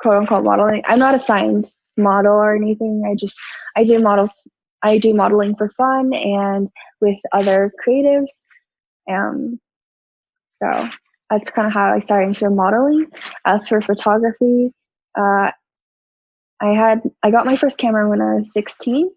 quote 0.00 0.18
unquote 0.18 0.44
modeling. 0.44 0.82
I'm 0.86 0.98
not 0.98 1.14
a 1.14 1.18
signed 1.18 1.70
model 1.96 2.32
or 2.32 2.54
anything. 2.56 3.04
I 3.10 3.14
just 3.14 3.36
I 3.76 3.84
do 3.84 3.98
models. 4.00 4.46
I 4.82 4.98
do 4.98 5.14
modeling 5.14 5.56
for 5.56 5.70
fun 5.70 6.12
and 6.12 6.68
with 7.00 7.18
other 7.32 7.72
creatives. 7.86 8.44
Um, 9.10 9.58
so 10.48 10.88
that's 11.30 11.50
kind 11.50 11.66
of 11.66 11.72
how 11.72 11.94
I 11.94 12.00
started 12.00 12.28
into 12.28 12.50
modeling. 12.50 13.06
As 13.44 13.66
for 13.66 13.80
photography, 13.80 14.72
uh, 15.18 15.52
I 16.60 16.74
had 16.74 17.02
I 17.22 17.30
got 17.30 17.46
my 17.46 17.56
first 17.56 17.78
camera 17.78 18.08
when 18.08 18.22
I 18.22 18.36
was 18.36 18.52
16, 18.52 19.10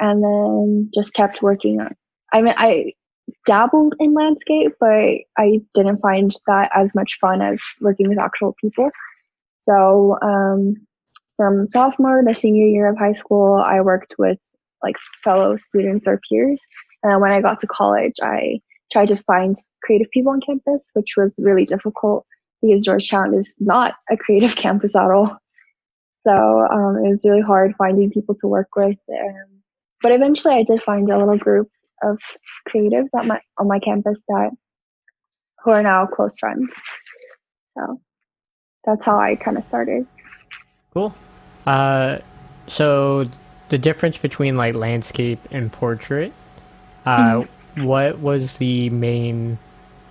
and 0.00 0.22
then 0.22 0.90
just 0.94 1.14
kept 1.14 1.42
working 1.42 1.80
on. 1.80 1.94
I 2.32 2.42
mean, 2.42 2.54
I 2.56 2.92
dabbled 3.46 3.94
in 3.98 4.14
landscape, 4.14 4.72
but 4.80 5.18
I 5.36 5.60
didn't 5.74 6.00
find 6.00 6.34
that 6.46 6.70
as 6.74 6.94
much 6.94 7.18
fun 7.20 7.42
as 7.42 7.60
working 7.80 8.08
with 8.08 8.20
actual 8.20 8.54
people. 8.60 8.90
So 9.68 10.16
um, 10.22 10.74
from 11.36 11.66
sophomore 11.66 12.22
to 12.22 12.34
senior 12.34 12.66
year 12.66 12.88
of 12.88 12.98
high 12.98 13.12
school, 13.12 13.56
I 13.58 13.80
worked 13.80 14.14
with 14.18 14.38
like 14.82 14.96
fellow 15.22 15.56
students 15.56 16.06
or 16.06 16.20
peers. 16.28 16.60
And 17.02 17.20
when 17.20 17.32
I 17.32 17.40
got 17.40 17.58
to 17.60 17.66
college, 17.66 18.14
I 18.22 18.60
tried 18.92 19.08
to 19.08 19.16
find 19.16 19.54
creative 19.82 20.10
people 20.10 20.32
on 20.32 20.40
campus, 20.40 20.90
which 20.94 21.14
was 21.16 21.34
really 21.38 21.64
difficult 21.64 22.26
because 22.62 22.84
Georgetown 22.84 23.34
is 23.34 23.56
not 23.60 23.94
a 24.10 24.16
creative 24.16 24.56
campus 24.56 24.96
at 24.96 25.10
all. 25.10 25.38
So 26.26 26.32
um, 26.32 27.04
it 27.04 27.08
was 27.08 27.24
really 27.24 27.42
hard 27.42 27.74
finding 27.76 28.10
people 28.10 28.34
to 28.36 28.48
work 28.48 28.68
with. 28.76 28.98
Um, 29.08 29.62
but 30.02 30.12
eventually, 30.12 30.54
I 30.54 30.62
did 30.62 30.82
find 30.82 31.10
a 31.10 31.18
little 31.18 31.38
group 31.38 31.70
of 32.02 32.20
creatives 32.68 33.08
at 33.16 33.26
my 33.26 33.40
on 33.58 33.66
my 33.66 33.78
campus 33.78 34.24
that 34.28 34.50
who 35.64 35.70
are 35.72 35.82
now 35.82 36.06
close 36.06 36.38
friends. 36.38 36.70
So 37.76 38.00
that's 38.84 39.04
how 39.04 39.18
I 39.18 39.36
kind 39.36 39.56
of 39.56 39.64
started. 39.64 40.06
Cool. 40.92 41.14
Uh, 41.66 42.18
so 42.68 43.28
the 43.68 43.78
difference 43.78 44.18
between 44.18 44.56
like 44.56 44.74
landscape 44.74 45.40
and 45.50 45.72
portrait. 45.72 46.32
Uh, 47.04 47.42
mm-hmm. 47.42 47.84
What 47.84 48.18
was 48.18 48.56
the 48.56 48.90
main 48.90 49.58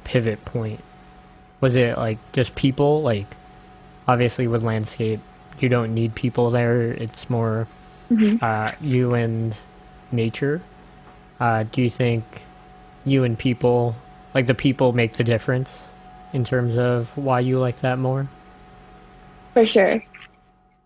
pivot 0.04 0.44
point? 0.46 0.80
Was 1.60 1.76
it 1.76 1.98
like 1.98 2.18
just 2.32 2.56
people? 2.56 3.02
Like, 3.02 3.26
obviously 4.08 4.48
with 4.48 4.64
landscape, 4.64 5.20
you 5.62 5.70
don't 5.70 5.94
need 5.94 6.16
people 6.16 6.52
there. 6.52 6.92
It's 6.92 7.30
more 7.30 7.68
mm-hmm. 8.12 8.38
uh, 8.42 8.72
you 8.82 9.14
and 9.14 9.56
nature. 10.12 10.62
Uh, 11.40 11.64
do 11.64 11.82
you 11.82 11.90
think 11.90 12.24
you 13.06 13.24
and 13.24 13.38
people, 13.38 13.96
like 14.34 14.48
the 14.48 14.54
people, 14.54 14.94
make 14.94 15.14
the 15.14 15.24
difference 15.24 15.88
in 16.34 16.44
terms 16.44 16.78
of 16.78 17.16
why 17.18 17.40
you 17.40 17.60
like 17.60 17.82
that 17.82 18.00
more? 18.00 18.28
For 19.54 19.66
sure. 19.66 20.04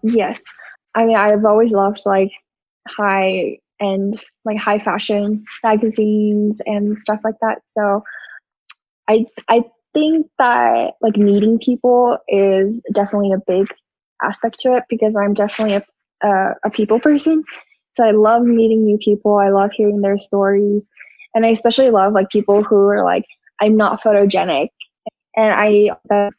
Yes. 0.04 0.42
I 0.94 1.06
mean, 1.06 1.16
I've 1.16 1.46
always 1.46 1.72
loved 1.72 2.02
like 2.06 2.32
high 2.88 3.60
end, 3.80 4.24
like 4.46 4.58
high 4.58 4.80
fashion 4.80 5.46
magazines 5.64 6.58
and 6.66 6.98
stuff 7.00 7.22
like 7.24 7.36
that. 7.42 7.60
So 7.72 8.04
I, 9.08 9.26
I 9.48 9.64
think 9.94 10.28
that 10.38 10.94
like 11.02 11.18
meeting 11.18 11.60
people 11.60 12.20
is 12.28 12.84
definitely 12.94 13.32
a 13.34 13.42
big 13.46 13.68
aspect 14.24 14.60
to 14.60 14.76
it 14.76 14.84
because 14.90 15.16
I'm 15.16 15.34
definitely 15.34 15.76
a, 15.76 16.28
a, 16.28 16.56
a 16.66 16.70
people 16.70 17.00
person. 17.00 17.44
So 17.94 18.06
I 18.06 18.12
love 18.12 18.44
meeting 18.44 18.86
new 18.86 18.98
people. 18.98 19.38
I 19.38 19.50
love 19.50 19.72
hearing 19.74 20.02
their 20.02 20.18
stories. 20.18 20.88
And 21.34 21.46
I 21.46 21.50
especially 21.50 21.90
love 21.90 22.14
like 22.14 22.30
people 22.30 22.64
who 22.64 22.88
are 22.88 23.04
like, 23.04 23.26
I'm 23.60 23.76
not 23.76 24.02
photogenic. 24.02 24.70
And 25.36 25.54
I, 25.54 25.92
that, 26.10 26.32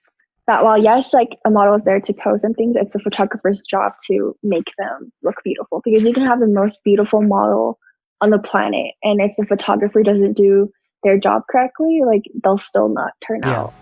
that 0.46 0.64
while 0.64 0.82
yes, 0.82 1.14
like 1.14 1.38
a 1.46 1.50
model 1.50 1.74
is 1.74 1.82
there 1.82 2.00
to 2.00 2.12
pose 2.12 2.44
and 2.44 2.56
things, 2.56 2.76
it's 2.76 2.94
a 2.94 2.98
photographer's 2.98 3.62
job 3.62 3.92
to 4.08 4.36
make 4.42 4.70
them 4.78 5.12
look 5.22 5.36
beautiful 5.44 5.80
because 5.84 6.04
you 6.04 6.12
can 6.12 6.26
have 6.26 6.40
the 6.40 6.46
most 6.46 6.80
beautiful 6.84 7.22
model 7.22 7.78
on 8.20 8.30
the 8.30 8.38
planet. 8.38 8.94
And 9.02 9.20
if 9.20 9.36
the 9.36 9.46
photographer 9.46 10.02
doesn't 10.02 10.36
do 10.36 10.70
their 11.02 11.18
job 11.18 11.42
correctly, 11.50 12.02
like 12.06 12.22
they'll 12.42 12.58
still 12.58 12.88
not 12.88 13.12
turn 13.26 13.40
yeah. 13.42 13.60
out 13.60 13.74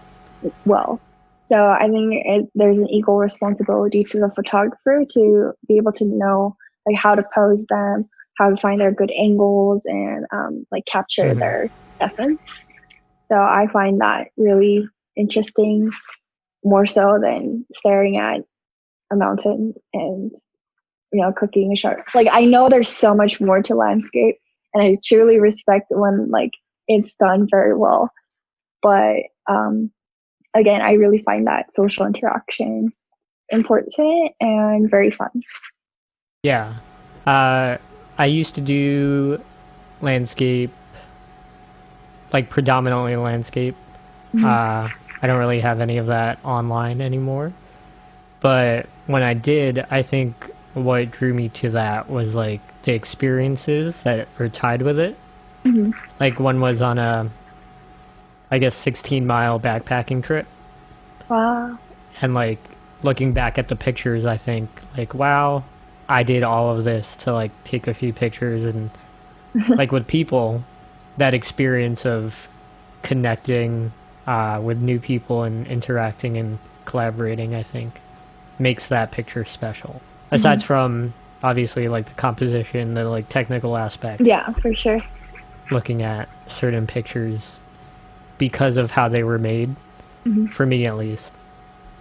well. 0.64 1.00
So 1.42 1.56
I 1.56 1.88
think 1.88 2.14
it, 2.14 2.48
there's 2.54 2.78
an 2.78 2.88
equal 2.88 3.16
responsibility 3.16 4.04
to 4.04 4.20
the 4.20 4.30
photographer 4.30 5.04
to 5.14 5.52
be 5.66 5.76
able 5.76 5.92
to 5.92 6.04
know 6.06 6.56
like 6.86 6.96
how 6.96 7.14
to 7.14 7.24
pose 7.34 7.64
them, 7.68 8.08
how 8.38 8.50
to 8.50 8.56
find 8.56 8.80
their 8.80 8.92
good 8.92 9.10
angles, 9.18 9.84
and 9.84 10.26
um, 10.32 10.64
like 10.70 10.86
capture 10.86 11.24
mm-hmm. 11.24 11.40
their 11.40 11.70
essence. 12.00 12.64
So 13.30 13.36
I 13.36 13.68
find 13.72 14.00
that 14.00 14.28
really 14.36 14.88
interesting, 15.16 15.90
more 16.64 16.86
so 16.86 17.18
than 17.22 17.66
staring 17.72 18.18
at 18.18 18.42
a 19.10 19.16
mountain 19.16 19.74
and 19.92 20.30
you 21.12 21.22
know 21.22 21.32
cooking 21.32 21.72
a 21.72 21.76
shark. 21.76 22.14
Like 22.14 22.28
I 22.30 22.44
know 22.44 22.68
there's 22.68 22.88
so 22.88 23.14
much 23.14 23.40
more 23.40 23.62
to 23.62 23.74
landscape, 23.74 24.36
and 24.74 24.82
I 24.82 24.96
truly 25.04 25.40
respect 25.40 25.86
when 25.90 26.30
like 26.30 26.52
it's 26.88 27.14
done 27.14 27.46
very 27.50 27.76
well. 27.76 28.10
But 28.82 29.16
um, 29.48 29.90
again, 30.54 30.80
I 30.82 30.94
really 30.94 31.18
find 31.18 31.46
that 31.46 31.74
social 31.74 32.06
interaction 32.06 32.92
important 33.50 34.32
and 34.40 34.90
very 34.90 35.10
fun. 35.10 35.42
Yeah. 36.42 36.74
Uh, 37.26 37.76
I 38.18 38.26
used 38.26 38.54
to 38.54 38.60
do 38.60 39.40
landscape, 40.00 40.70
like 42.32 42.50
predominantly 42.50 43.16
landscape. 43.16 43.74
Mm-hmm. 44.34 44.44
Uh, 44.44 44.88
I 45.22 45.26
don't 45.26 45.38
really 45.38 45.60
have 45.60 45.80
any 45.80 45.98
of 45.98 46.06
that 46.06 46.38
online 46.44 47.00
anymore. 47.00 47.52
But 48.40 48.86
when 49.06 49.22
I 49.22 49.34
did, 49.34 49.84
I 49.90 50.02
think 50.02 50.50
what 50.74 51.10
drew 51.10 51.34
me 51.34 51.48
to 51.50 51.70
that 51.70 52.08
was 52.08 52.34
like 52.34 52.60
the 52.82 52.92
experiences 52.92 54.02
that 54.02 54.28
are 54.38 54.48
tied 54.48 54.82
with 54.82 54.98
it. 54.98 55.16
Mm-hmm. 55.64 55.90
Like 56.18 56.40
one 56.40 56.60
was 56.60 56.80
on 56.80 56.98
a, 56.98 57.30
I 58.50 58.58
guess, 58.58 58.76
16 58.76 59.26
mile 59.26 59.60
backpacking 59.60 60.22
trip. 60.22 60.46
Wow. 61.28 61.78
And 62.20 62.34
like 62.34 62.58
looking 63.02 63.32
back 63.32 63.58
at 63.58 63.68
the 63.68 63.76
pictures, 63.76 64.26
I 64.26 64.36
think 64.36 64.68
like, 64.96 65.14
wow, 65.14 65.64
I 66.08 66.22
did 66.22 66.42
all 66.42 66.76
of 66.76 66.84
this 66.84 67.14
to 67.16 67.32
like 67.32 67.52
take 67.64 67.86
a 67.86 67.94
few 67.94 68.12
pictures 68.12 68.64
and 68.64 68.90
like 69.68 69.92
with 69.92 70.06
people, 70.06 70.64
that 71.16 71.34
experience 71.34 72.04
of 72.04 72.48
connecting 73.02 73.92
uh, 74.26 74.60
with 74.62 74.78
new 74.78 74.98
people 74.98 75.42
and 75.42 75.66
interacting 75.66 76.36
and 76.36 76.58
collaborating, 76.84 77.54
I 77.54 77.62
think, 77.62 78.00
makes 78.58 78.88
that 78.88 79.10
picture 79.10 79.44
special. 79.44 80.00
Aside 80.30 80.58
mm-hmm. 80.58 80.66
from 80.66 81.14
obviously 81.42 81.88
like 81.88 82.06
the 82.06 82.14
composition, 82.14 82.94
the 82.94 83.04
like 83.04 83.28
technical 83.28 83.76
aspect. 83.76 84.20
Yeah, 84.20 84.52
for 84.54 84.74
sure. 84.74 85.02
Looking 85.70 86.02
at 86.02 86.28
certain 86.48 86.86
pictures 86.86 87.58
because 88.40 88.78
of 88.78 88.90
how 88.90 89.06
they 89.06 89.22
were 89.22 89.38
made, 89.38 89.68
mm-hmm. 90.24 90.46
for 90.46 90.64
me 90.64 90.86
at 90.86 90.96
least, 90.96 91.32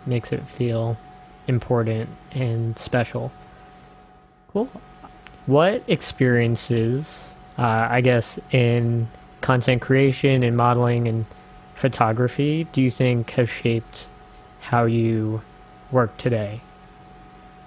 makes 0.05 0.31
it 0.31 0.41
feel 0.47 0.97
important 1.47 2.09
and 2.31 2.79
special. 2.79 3.29
Cool. 4.53 4.69
What 5.45 5.83
experiences, 5.87 7.35
uh, 7.57 7.87
I 7.91 7.99
guess, 7.99 8.39
in 8.51 9.09
content 9.41 9.81
creation 9.81 10.41
and 10.41 10.55
modeling 10.55 11.09
and 11.09 11.25
photography 11.75 12.67
do 12.71 12.81
you 12.81 12.89
think 12.89 13.31
have 13.31 13.51
shaped 13.51 14.05
how 14.61 14.85
you 14.85 15.41
work 15.91 16.17
today? 16.17 16.61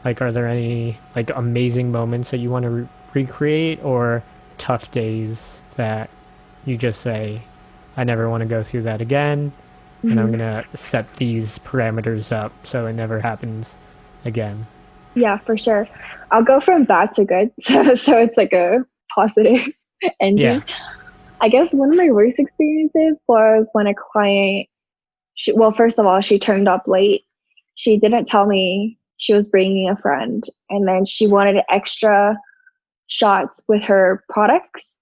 Like, 0.02 0.22
are 0.22 0.32
there 0.32 0.48
any 0.48 0.98
like 1.14 1.28
amazing 1.30 1.92
moments 1.92 2.30
that 2.30 2.38
you 2.38 2.50
want 2.50 2.62
to 2.62 2.70
re- 2.70 2.88
recreate, 3.12 3.84
or 3.84 4.22
tough 4.56 4.90
days 4.90 5.60
that 5.76 6.08
you 6.64 6.78
just 6.78 7.02
say, 7.02 7.42
"I 7.96 8.04
never 8.04 8.28
want 8.28 8.42
to 8.42 8.48
go 8.48 8.62
through 8.62 8.82
that 8.82 9.00
again," 9.00 9.52
mm-hmm. 9.98 10.10
and 10.10 10.20
I'm 10.20 10.26
mm-hmm. 10.28 10.36
gonna 10.38 10.64
set 10.74 11.16
these 11.16 11.58
parameters 11.60 12.32
up 12.32 12.52
so 12.66 12.86
it 12.86 12.94
never 12.94 13.20
happens 13.20 13.76
again? 14.24 14.66
Yeah, 15.14 15.38
for 15.38 15.56
sure. 15.56 15.88
I'll 16.30 16.44
go 16.44 16.60
from 16.60 16.84
bad 16.84 17.14
to 17.14 17.24
good. 17.24 17.50
So, 17.60 17.94
so 17.94 18.18
it's 18.18 18.36
like 18.36 18.52
a 18.52 18.84
positive 19.14 19.68
ending. 20.20 20.44
Yeah. 20.44 20.60
I 21.40 21.48
guess 21.48 21.72
one 21.72 21.90
of 21.90 21.96
my 21.96 22.10
worst 22.10 22.38
experiences 22.38 23.20
was 23.26 23.68
when 23.72 23.86
a 23.86 23.94
client, 23.94 24.68
she, 25.34 25.52
well, 25.52 25.72
first 25.72 25.98
of 25.98 26.06
all, 26.06 26.20
she 26.20 26.38
turned 26.38 26.68
up 26.68 26.84
late. 26.86 27.22
She 27.74 27.98
didn't 27.98 28.26
tell 28.26 28.46
me 28.46 28.98
she 29.16 29.34
was 29.34 29.48
bringing 29.48 29.88
a 29.88 29.96
friend, 29.96 30.44
and 30.70 30.86
then 30.86 31.04
she 31.04 31.26
wanted 31.26 31.62
extra 31.70 32.36
shots 33.08 33.60
with 33.66 33.84
her 33.84 34.24
products 34.28 34.98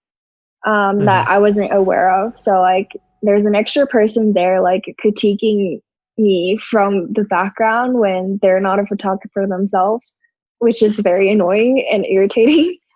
um, 0.67 0.73
mm-hmm. 0.73 1.07
that 1.07 1.29
I 1.29 1.39
wasn't 1.39 1.73
aware 1.73 2.15
of. 2.15 2.39
So, 2.39 2.61
like, 2.61 2.93
there's 3.23 3.47
an 3.47 3.55
extra 3.55 3.87
person 3.87 4.33
there, 4.33 4.61
like, 4.61 4.95
critiquing 5.03 5.81
me 6.21 6.57
from 6.57 7.09
the 7.09 7.25
background 7.25 7.99
when 7.99 8.39
they're 8.43 8.61
not 8.61 8.79
a 8.79 8.87
photographer 8.87 9.47
themselves, 9.47 10.13
which 10.59 10.83
is 10.83 10.99
very 11.01 11.31
annoying 11.31 11.85
and 11.91 12.05
irritating. 12.07 12.77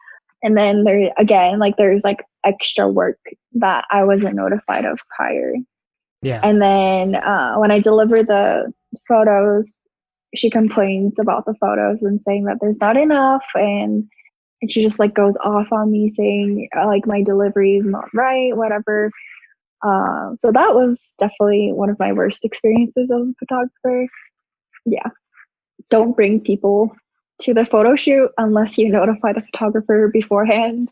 And 0.45 0.59
then 0.59 0.85
there 0.85 1.11
again, 1.17 1.59
like 1.59 1.79
there's 1.79 2.05
like 2.05 2.23
extra 2.45 2.87
work 2.87 3.19
that 3.55 3.87
I 3.91 4.05
wasn't 4.05 4.37
notified 4.37 4.85
of 4.85 5.01
prior. 5.17 5.55
Yeah. 6.21 6.41
And 6.43 6.61
then 6.61 7.15
uh, 7.15 7.55
when 7.55 7.71
I 7.71 7.81
deliver 7.81 8.23
the 8.23 8.71
photos, 9.09 9.87
she 10.35 10.51
complains 10.51 11.15
about 11.19 11.47
the 11.47 11.55
photos 11.55 12.03
and 12.03 12.21
saying 12.21 12.45
that 12.45 12.59
there's 12.61 12.79
not 12.79 12.99
enough 12.99 13.45
and 13.55 14.07
and 14.65 14.73
she 14.73 14.81
just 14.81 14.99
like 14.99 15.13
goes 15.13 15.37
off 15.43 15.71
on 15.73 15.93
me 15.93 16.09
saying 16.09 16.71
uh, 16.75 16.87
like 16.87 17.07
my 17.07 17.23
delivery 17.23 17.77
is 17.77 17.87
not 17.87 18.07
right, 18.15 18.57
whatever. 18.57 19.11
Uh, 19.83 20.31
so 20.39 20.51
that 20.51 20.75
was 20.75 21.13
definitely 21.19 21.71
one 21.71 21.91
of 21.91 21.99
my 21.99 22.15
worst 22.15 22.47
experiences 22.47 23.11
as 23.11 23.29
a 23.29 23.35
photographer. 23.39 24.07
Yeah. 24.87 25.11
Don't 25.91 26.17
bring 26.17 26.41
people 26.41 26.97
to 27.43 27.53
the 27.53 27.67
photo 27.67 27.95
shoot 27.95 28.31
unless 28.39 28.79
you 28.79 28.89
notify 28.89 29.35
the 29.35 29.43
photographer 29.43 30.09
beforehand. 30.11 30.89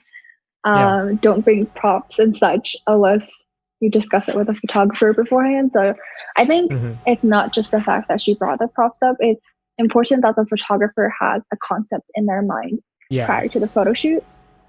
Um, 0.65 1.09
yeah. 1.09 1.17
Don't 1.23 1.41
bring 1.43 1.65
props 1.65 2.19
and 2.19 2.37
such 2.37 2.77
unless 2.87 3.33
you 3.81 3.91
discuss 3.91 4.29
it 4.29 4.37
with 4.37 4.49
the 4.49 4.55
photographer 4.55 5.15
beforehand. 5.15 5.73
So 5.73 5.95
I 6.37 6.45
think 6.45 6.71
mm-hmm. 6.71 6.93
it's 7.07 7.25
not 7.25 7.55
just 7.55 7.71
the 7.71 7.81
fact 7.81 8.09
that 8.09 8.21
she 8.21 8.35
brought 8.35 8.59
the 8.59 8.69
props 8.69 8.99
up, 9.03 9.17
it's 9.19 9.47
important 9.79 10.21
that 10.25 10.37
the 10.37 10.45
photographer 10.45 11.11
has 11.19 11.47
a 11.51 11.57
concept 11.57 12.11
in 12.15 12.27
their 12.27 12.43
mind 12.43 12.83
yes. 13.13 13.27
prior 13.27 13.49
to 13.49 13.61
the 13.61 13.69
photo 13.69 13.93
shoot. 13.93 14.25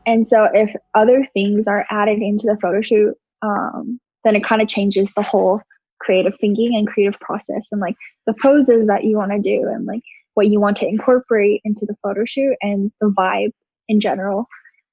And 0.06 0.28
so 0.28 0.50
if 0.54 0.76
other 0.94 1.26
things 1.34 1.68
are 1.68 1.86
added 1.90 2.22
into 2.22 2.46
the 2.46 2.58
photo 2.60 2.82
shoot, 2.82 3.16
um, 3.42 4.00
then 4.24 4.36
it 4.36 4.44
kind 4.44 4.62
of 4.62 4.68
changes 4.68 5.14
the 5.14 5.22
whole 5.22 5.62
creative 6.00 6.36
thinking 6.38 6.76
and 6.76 6.88
creative 6.88 7.20
process 7.20 7.70
and 7.72 7.80
like 7.80 7.96
the 8.28 8.34
poses 8.42 8.88
that 8.88 9.06
you 9.06 9.18
want 9.18 9.32
to 9.32 9.40
do 9.40 9.68
and 9.68 9.86
like 9.86 10.02
what 10.34 10.48
you 10.48 10.60
want 10.60 10.78
to 10.78 10.88
incorporate 10.88 11.62
into 11.64 11.86
the 11.86 11.96
photo 12.04 12.26
shoot 12.26 12.56
and 12.62 12.92
the 13.00 13.14
vibe 13.18 13.52
in 13.88 14.00
general. 14.00 14.48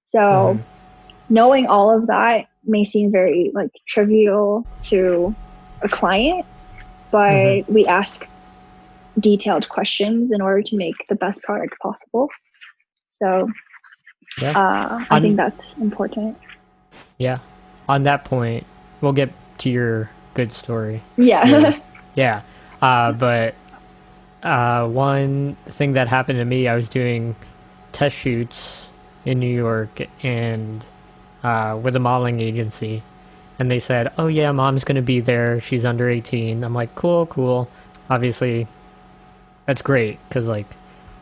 So 0.05 0.21
mm. 0.21 0.63
knowing 1.29 1.67
all 1.67 1.91
of 1.97 2.07
that 2.07 2.47
may 2.65 2.85
seem 2.85 3.11
very 3.11 3.51
like 3.55 3.71
trivial 3.89 4.67
to 4.85 5.35
a 5.83 5.89
client, 5.89 6.45
but 7.11 7.31
mm-hmm. 7.31 7.73
we 7.73 7.87
ask 7.87 8.29
detailed 9.19 9.69
questions 9.69 10.31
in 10.31 10.41
order 10.41 10.63
to 10.63 10.77
make 10.77 10.95
the 11.09 11.17
best 11.17 11.43
product 11.43 11.79
possible. 11.81 12.29
So 13.23 13.49
yeah. 14.41 14.51
uh, 14.59 15.05
I 15.11 15.17
On, 15.17 15.23
think 15.23 15.37
that's 15.37 15.75
important. 15.75 16.37
Yeah. 17.19 17.39
On 17.89 18.03
that 18.05 18.25
point, 18.25 18.67
we'll 19.01 19.13
get 19.13 19.31
to 19.59 19.71
your 19.71 20.11
good 20.35 20.53
story. 20.53 21.03
Yeah. 21.17 21.79
Yeah. 22.17 22.43
Uh, 22.83 23.13
but 23.13 23.55
uh, 24.43 24.87
one 24.89 25.57
thing 25.67 25.93
that 25.93 26.09
happened 26.09 26.39
to 26.41 26.45
me, 26.45 26.67
I 26.67 26.75
was 26.75 26.89
doing 26.89 27.37
test 27.93 28.17
shoots 28.17 28.89
in 29.25 29.39
New 29.39 29.55
York 29.55 30.01
and 30.23 30.85
uh, 31.45 31.79
with 31.81 31.95
a 31.97 32.01
modeling 32.01 32.41
agency, 32.41 33.03
and 33.59 33.71
they 33.71 33.79
said, 33.79 34.13
"Oh 34.19 34.27
yeah, 34.27 34.51
mom's 34.53 34.85
gonna 34.85 35.03
be 35.03 35.21
there. 35.21 35.61
She's 35.61 35.85
under 35.85 36.09
18." 36.09 36.65
I'm 36.65 36.75
like, 36.75 36.95
"Cool, 36.95 37.27
cool." 37.27 37.69
Obviously, 38.11 38.67
that's 39.67 39.83
great 39.83 40.19
because 40.29 40.49
like 40.49 40.67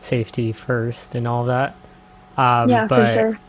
safety 0.01 0.51
first 0.51 1.13
and 1.15 1.27
all 1.27 1.45
that. 1.45 1.75
Um, 2.39 2.69
yeah, 2.69 2.87
but 2.87 3.07
for 3.07 3.13
sure. 3.13 3.39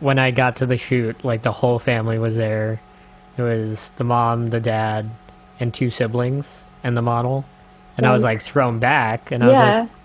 When 0.00 0.18
I 0.18 0.30
got 0.30 0.56
to 0.56 0.66
the 0.66 0.76
shoot, 0.76 1.24
like 1.24 1.42
the 1.42 1.52
whole 1.52 1.78
family 1.78 2.18
was 2.18 2.36
there. 2.36 2.80
It 3.36 3.42
was 3.42 3.90
the 3.96 4.04
mom, 4.04 4.50
the 4.50 4.60
dad, 4.60 5.10
and 5.58 5.74
two 5.74 5.90
siblings, 5.90 6.62
and 6.84 6.96
the 6.96 7.02
model 7.02 7.44
and 7.96 8.06
I 8.06 8.12
was 8.12 8.22
like 8.22 8.40
thrown 8.40 8.78
back, 8.78 9.30
and 9.30 9.42
I 9.42 9.46
yeah. 9.46 9.52
was 9.52 9.60
like, 9.82 9.98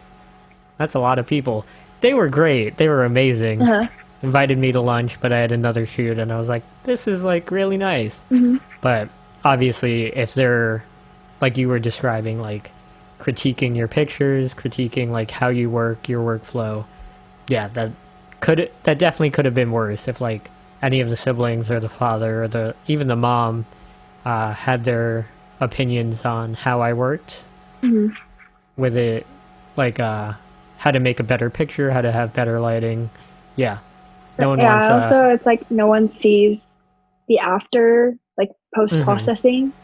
"That's 0.78 0.95
a 0.95 0.99
lot 0.99 1.19
of 1.19 1.28
people." 1.28 1.65
They 2.02 2.13
were 2.13 2.30
great. 2.30 2.78
They 2.78 2.88
were 2.88 3.04
amazing. 3.04 3.62
Uh-huh. 3.62 3.88
Invited 4.21 4.58
me 4.58 4.71
to 4.71 4.82
lunch, 4.82 5.19
but 5.21 5.32
I 5.32 5.39
had 5.39 5.52
another 5.52 5.86
shoot, 5.86 6.19
and 6.19 6.32
I 6.32 6.38
was 6.38 6.49
like, 6.49 6.63
"This 6.84 7.08
is 7.08 7.23
like 7.23 7.52
really 7.52 7.78
nice." 7.78 8.21
Mm-hmm. 8.32 8.58
But 8.82 9.10
obviously, 9.43 10.15
if 10.15 10.34
they're 10.34 10.84
like 11.41 11.58
you 11.58 11.67
were 11.67 11.80
describing, 11.80 12.39
like 12.39 12.71
critiquing 13.19 13.75
your 13.75 13.88
pictures, 13.88 14.54
critiquing 14.54 15.10
like 15.10 15.32
how 15.32 15.49
you 15.49 15.69
work, 15.69 16.08
your 16.08 16.21
workflow, 16.23 16.86
yeah, 17.47 17.69
that 17.69 17.91
could 18.41 18.71
that 18.84 18.97
definitely 18.97 19.32
could 19.32 19.45
have 19.45 19.56
been 19.56 19.71
worse 19.71 20.08
if 20.08 20.21
like 20.21 20.49
any 20.82 21.02
of 21.02 21.10
the 21.10 21.17
siblings 21.17 21.69
or 21.69 21.80
the 21.80 21.89
father 21.89 22.43
or 22.43 22.47
the 22.47 22.75
even 22.88 23.08
the 23.08 23.15
mom 23.15 23.65
uh, 24.25 24.54
had 24.54 24.84
their 24.84 25.28
opinions 25.60 26.25
on 26.25 26.54
how 26.54 26.82
I 26.82 26.93
worked 26.93 27.41
mm-hmm. 27.82 28.10
with 28.82 28.97
it, 28.97 29.25
like 29.75 29.99
uh, 29.99 30.34
how 30.78 30.91
to 30.91 30.99
make 30.99 31.19
a 31.19 31.23
better 31.23 31.49
picture, 31.49 31.91
how 31.91 32.02
to 32.02 32.12
have 32.12 32.34
better 32.34 32.60
lighting. 32.60 33.10
Yeah, 33.56 33.80
no 34.38 34.49
one 34.49 34.60
yeah, 34.60 34.89
wants. 34.89 35.06
Uh, 35.06 35.15
also, 35.15 35.36
it's 35.36 35.45
like 35.45 35.69
no 35.69 35.88
one 35.88 36.10
sees 36.10 36.62
the 37.28 37.39
after, 37.39 38.17
like 38.38 38.52
post 38.73 38.99
processing. 39.02 39.67
Mm-hmm. 39.67 39.75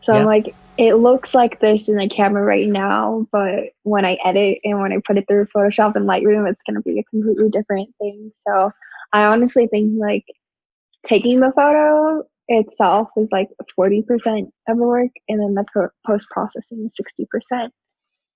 So 0.00 0.14
yeah. 0.14 0.20
I'm 0.20 0.26
like, 0.26 0.54
it 0.80 0.94
looks 0.94 1.34
like 1.34 1.60
this 1.60 1.90
in 1.90 1.96
the 1.96 2.08
camera 2.08 2.42
right 2.42 2.66
now, 2.66 3.26
but 3.30 3.74
when 3.82 4.06
I 4.06 4.16
edit 4.24 4.60
and 4.64 4.80
when 4.80 4.94
I 4.94 5.00
put 5.06 5.18
it 5.18 5.26
through 5.28 5.44
Photoshop 5.54 5.94
and 5.94 6.08
Lightroom, 6.08 6.50
it's 6.50 6.62
gonna 6.66 6.80
be 6.80 6.98
a 6.98 7.04
completely 7.04 7.50
different 7.50 7.94
thing. 8.00 8.32
So 8.34 8.72
I 9.12 9.26
honestly 9.26 9.66
think 9.66 9.92
like 10.00 10.24
taking 11.04 11.40
the 11.40 11.52
photo 11.52 12.26
itself 12.48 13.10
is 13.18 13.28
like 13.30 13.50
40% 13.78 14.50
of 14.68 14.78
the 14.78 14.82
work 14.82 15.10
and 15.28 15.38
then 15.38 15.54
the 15.54 15.66
pro- 15.70 15.90
post 16.06 16.26
processing 16.30 16.86
is 16.86 16.98
60%. 16.98 17.68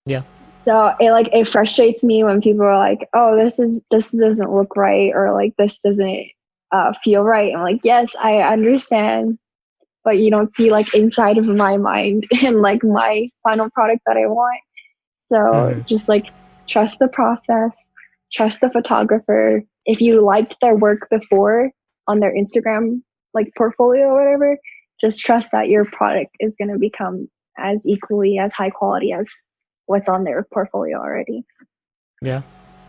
Yeah. 0.04 0.22
So 0.56 0.94
it 1.00 1.12
like 1.12 1.30
it 1.32 1.48
frustrates 1.48 2.04
me 2.04 2.24
when 2.24 2.42
people 2.42 2.64
are 2.64 2.76
like, 2.76 3.08
"Oh, 3.14 3.36
this 3.42 3.58
is 3.58 3.80
this 3.90 4.10
doesn't 4.10 4.52
look 4.52 4.76
right," 4.76 5.12
or 5.14 5.32
like 5.32 5.54
this 5.56 5.80
doesn't 5.80 6.26
uh, 6.72 6.92
feel 6.92 7.22
right. 7.22 7.54
I'm 7.54 7.62
like, 7.62 7.80
"Yes, 7.84 8.14
I 8.18 8.40
understand, 8.40 9.38
but 10.04 10.18
you 10.18 10.30
don't 10.30 10.54
see 10.54 10.70
like 10.70 10.94
inside 10.94 11.38
of 11.38 11.46
my 11.46 11.76
mind 11.76 12.26
and 12.44 12.60
like 12.60 12.84
my 12.84 13.28
final 13.42 13.70
product 13.70 14.02
that 14.06 14.16
I 14.16 14.26
want." 14.26 14.60
So 15.26 15.36
mm-hmm. 15.36 15.80
just 15.86 16.08
like 16.08 16.26
trust 16.66 16.98
the 16.98 17.08
process, 17.08 17.90
trust 18.32 18.60
the 18.60 18.70
photographer. 18.70 19.62
If 19.86 20.00
you 20.00 20.20
liked 20.20 20.56
their 20.60 20.76
work 20.76 21.08
before 21.10 21.70
on 22.06 22.20
their 22.20 22.34
Instagram 22.34 23.02
like 23.32 23.52
portfolio 23.56 24.04
or 24.06 24.24
whatever, 24.24 24.58
just 25.00 25.20
trust 25.20 25.50
that 25.52 25.68
your 25.68 25.84
product 25.84 26.34
is 26.40 26.54
going 26.56 26.72
to 26.72 26.78
become 26.78 27.28
as 27.58 27.86
equally 27.86 28.38
as 28.38 28.52
high 28.52 28.70
quality 28.70 29.12
as 29.12 29.28
what's 29.86 30.08
on 30.08 30.24
their 30.24 30.46
portfolio 30.52 30.98
already. 30.98 31.44
Yeah. 32.22 32.42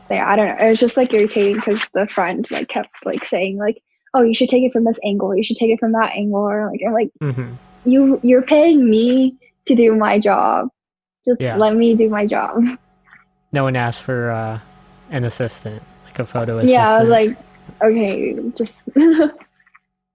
yeah, 0.10 0.30
I 0.30 0.36
don't 0.36 0.48
know. 0.48 0.66
It 0.66 0.70
was 0.70 0.80
just 0.80 0.98
like 0.98 1.14
irritating 1.14 1.56
because 1.56 1.86
the 1.94 2.08
friend 2.08 2.50
like 2.52 2.70
kept 2.70 2.90
like 3.06 3.26
saying 3.26 3.58
like, 3.58 3.82
"Oh, 4.16 4.24
you 4.24 4.34
should 4.34 4.50
take 4.50 4.64
it 4.64 4.74
from 4.74 4.84
this 4.84 5.00
angle. 5.04 5.36
You 5.36 5.44
should 5.44 5.58
take 5.58 5.70
it 5.70 5.80
from 5.80 5.92
that 5.92 6.12
angle." 6.14 6.42
Or 6.42 6.72
like, 6.72 6.82
I'm 6.86 6.94
like, 6.94 7.12
mm-hmm. 7.22 7.54
you 7.86 8.20
you're 8.24 8.42
paying 8.42 8.90
me 8.90 9.36
to 9.66 9.76
do 9.76 9.96
my 9.96 10.20
job. 10.20 10.70
Just 11.26 11.42
yeah. 11.42 11.58
let 11.58 11.76
me 11.76 11.96
do 11.96 12.10
my 12.10 12.26
job. 12.26 12.64
No 13.52 13.64
one 13.64 13.78
asked 13.78 14.02
for 14.02 14.32
uh, 14.32 14.60
an 15.12 15.24
assistant, 15.24 15.82
like 16.04 16.20
a 16.20 16.26
photo 16.26 16.58
assistant. 16.58 16.74
Yeah, 16.74 16.90
I 16.90 17.00
was 17.00 17.10
like, 17.10 17.38
okay, 17.82 18.36
just 18.54 18.76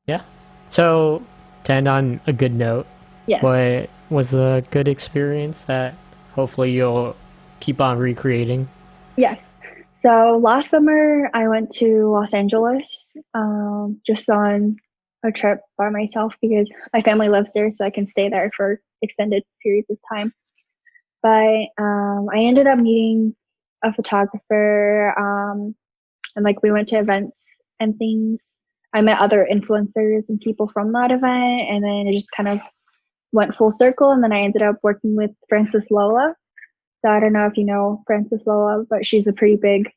Yeah. 0.06 0.22
So, 0.70 1.22
to 1.64 1.72
end 1.72 1.88
on 1.88 2.20
a 2.26 2.32
good 2.32 2.52
note, 2.52 2.86
yeah. 3.26 3.40
what 3.40 3.88
was 4.10 4.34
a 4.34 4.64
good 4.70 4.88
experience 4.88 5.62
that 5.64 5.94
hopefully 6.32 6.72
you'll 6.72 7.16
keep 7.60 7.80
on 7.80 7.98
recreating? 7.98 8.68
Yes. 9.16 9.38
So 10.02 10.40
last 10.42 10.70
summer 10.70 11.30
I 11.34 11.48
went 11.48 11.72
to 11.74 12.10
Los 12.10 12.32
Angeles 12.32 13.12
um, 13.34 14.00
just 14.06 14.30
on 14.30 14.76
a 15.22 15.30
trip 15.30 15.60
by 15.76 15.90
myself 15.90 16.34
because 16.40 16.70
my 16.94 17.02
family 17.02 17.28
lives 17.28 17.52
there, 17.52 17.70
so 17.70 17.84
I 17.84 17.90
can 17.90 18.06
stay 18.06 18.30
there 18.30 18.50
for 18.56 18.80
extended 19.02 19.42
periods 19.62 19.90
of 19.90 19.98
time. 20.10 20.32
But 21.22 21.68
um, 21.78 22.28
I 22.34 22.38
ended 22.38 22.66
up 22.66 22.78
meeting 22.78 23.36
a 23.84 23.92
photographer, 23.92 25.14
um, 25.18 25.74
and 26.34 26.44
like 26.44 26.62
we 26.62 26.72
went 26.72 26.88
to 26.88 26.98
events 26.98 27.36
and 27.78 27.98
things 27.98 28.56
I 28.94 29.02
met 29.02 29.18
other 29.18 29.46
influencers 29.50 30.30
and 30.30 30.40
people 30.40 30.68
from 30.68 30.92
that 30.92 31.10
event, 31.10 31.68
and 31.68 31.84
then 31.84 32.06
it 32.06 32.14
just 32.14 32.32
kind 32.34 32.48
of 32.48 32.60
went 33.32 33.54
full 33.54 33.70
circle. 33.70 34.12
And 34.12 34.24
then 34.24 34.32
I 34.32 34.40
ended 34.40 34.62
up 34.62 34.76
working 34.82 35.14
with 35.14 35.30
Francis 35.50 35.90
Lola, 35.90 36.34
So 37.02 37.10
I 37.10 37.20
don't 37.20 37.32
know 37.32 37.46
if 37.46 37.56
you 37.56 37.64
know 37.64 38.02
Frances 38.06 38.46
Loa, 38.46 38.84
but 38.88 39.06
she's 39.06 39.26
a 39.26 39.32
pretty 39.32 39.56
big 39.56 39.90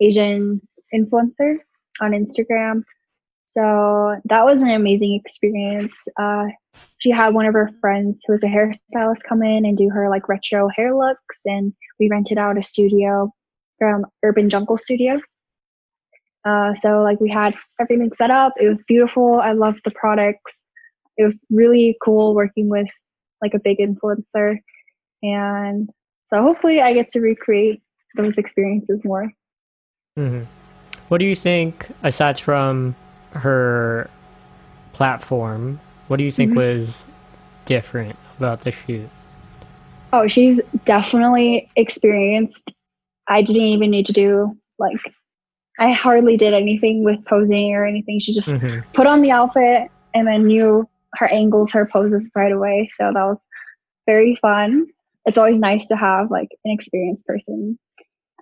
Asian 0.00 0.60
influencer 0.94 1.56
on 2.00 2.12
Instagram. 2.12 2.82
So 3.46 4.20
that 4.24 4.44
was 4.44 4.62
an 4.62 4.70
amazing 4.70 5.14
experience. 5.14 6.08
Uh, 6.18 6.46
she 6.98 7.10
had 7.10 7.34
one 7.34 7.46
of 7.46 7.54
her 7.54 7.70
friends 7.80 8.18
who 8.26 8.32
was 8.32 8.42
a 8.42 8.48
hairstylist 8.48 9.22
come 9.28 9.42
in 9.42 9.64
and 9.64 9.76
do 9.76 9.88
her 9.90 10.10
like 10.10 10.28
retro 10.28 10.68
hair 10.74 10.94
looks, 10.94 11.42
and 11.44 11.72
we 12.00 12.08
rented 12.10 12.38
out 12.38 12.58
a 12.58 12.62
studio 12.62 13.32
from 13.78 14.04
Urban 14.24 14.48
Jungle 14.50 14.78
Studio. 14.78 15.20
Uh, 16.44 16.74
so 16.74 17.02
like 17.02 17.20
we 17.20 17.30
had 17.30 17.54
everything 17.80 18.10
set 18.16 18.30
up. 18.30 18.54
It 18.60 18.68
was 18.68 18.82
beautiful. 18.84 19.40
I 19.40 19.52
loved 19.52 19.80
the 19.84 19.90
products. 19.92 20.52
It 21.16 21.24
was 21.24 21.44
really 21.50 21.96
cool 22.02 22.34
working 22.34 22.68
with 22.68 22.88
like 23.42 23.54
a 23.54 23.60
big 23.60 23.78
influencer, 23.78 24.58
and 25.22 25.88
so 26.26 26.42
hopefully 26.42 26.80
I 26.80 26.92
get 26.92 27.10
to 27.10 27.20
recreate 27.20 27.82
those 28.16 28.38
experiences 28.38 29.00
more. 29.04 29.32
Mm-hmm. 30.18 30.44
What 31.08 31.18
do 31.18 31.24
you 31.24 31.36
think, 31.36 31.88
aside 32.02 32.40
from 32.40 32.96
her 33.32 34.10
platform, 34.92 35.80
what 36.08 36.16
do 36.16 36.24
you 36.24 36.32
think 36.32 36.50
mm-hmm. 36.50 36.60
was 36.60 37.06
different 37.64 38.16
about 38.38 38.60
the 38.60 38.70
shoot? 38.70 39.08
Oh, 40.12 40.26
she's 40.26 40.60
definitely 40.84 41.70
experienced. 41.76 42.72
I 43.28 43.42
didn't 43.42 43.62
even 43.62 43.90
need 43.90 44.06
to 44.06 44.12
do 44.12 44.56
like 44.78 44.98
I 45.78 45.92
hardly 45.92 46.36
did 46.36 46.54
anything 46.54 47.04
with 47.04 47.24
posing 47.26 47.74
or 47.74 47.84
anything. 47.84 48.18
She 48.18 48.32
just 48.32 48.48
mm-hmm. 48.48 48.88
put 48.92 49.06
on 49.06 49.20
the 49.20 49.30
outfit 49.30 49.90
and 50.14 50.26
then 50.26 50.46
knew 50.46 50.88
her 51.14 51.26
angles, 51.26 51.70
her 51.72 51.86
poses 51.86 52.28
right 52.34 52.52
away. 52.52 52.88
So 52.94 53.04
that 53.04 53.14
was 53.14 53.38
very 54.06 54.36
fun. 54.36 54.86
It's 55.26 55.38
always 55.38 55.58
nice 55.58 55.86
to 55.88 55.96
have 55.96 56.30
like 56.30 56.48
an 56.64 56.72
experienced 56.72 57.26
person 57.26 57.78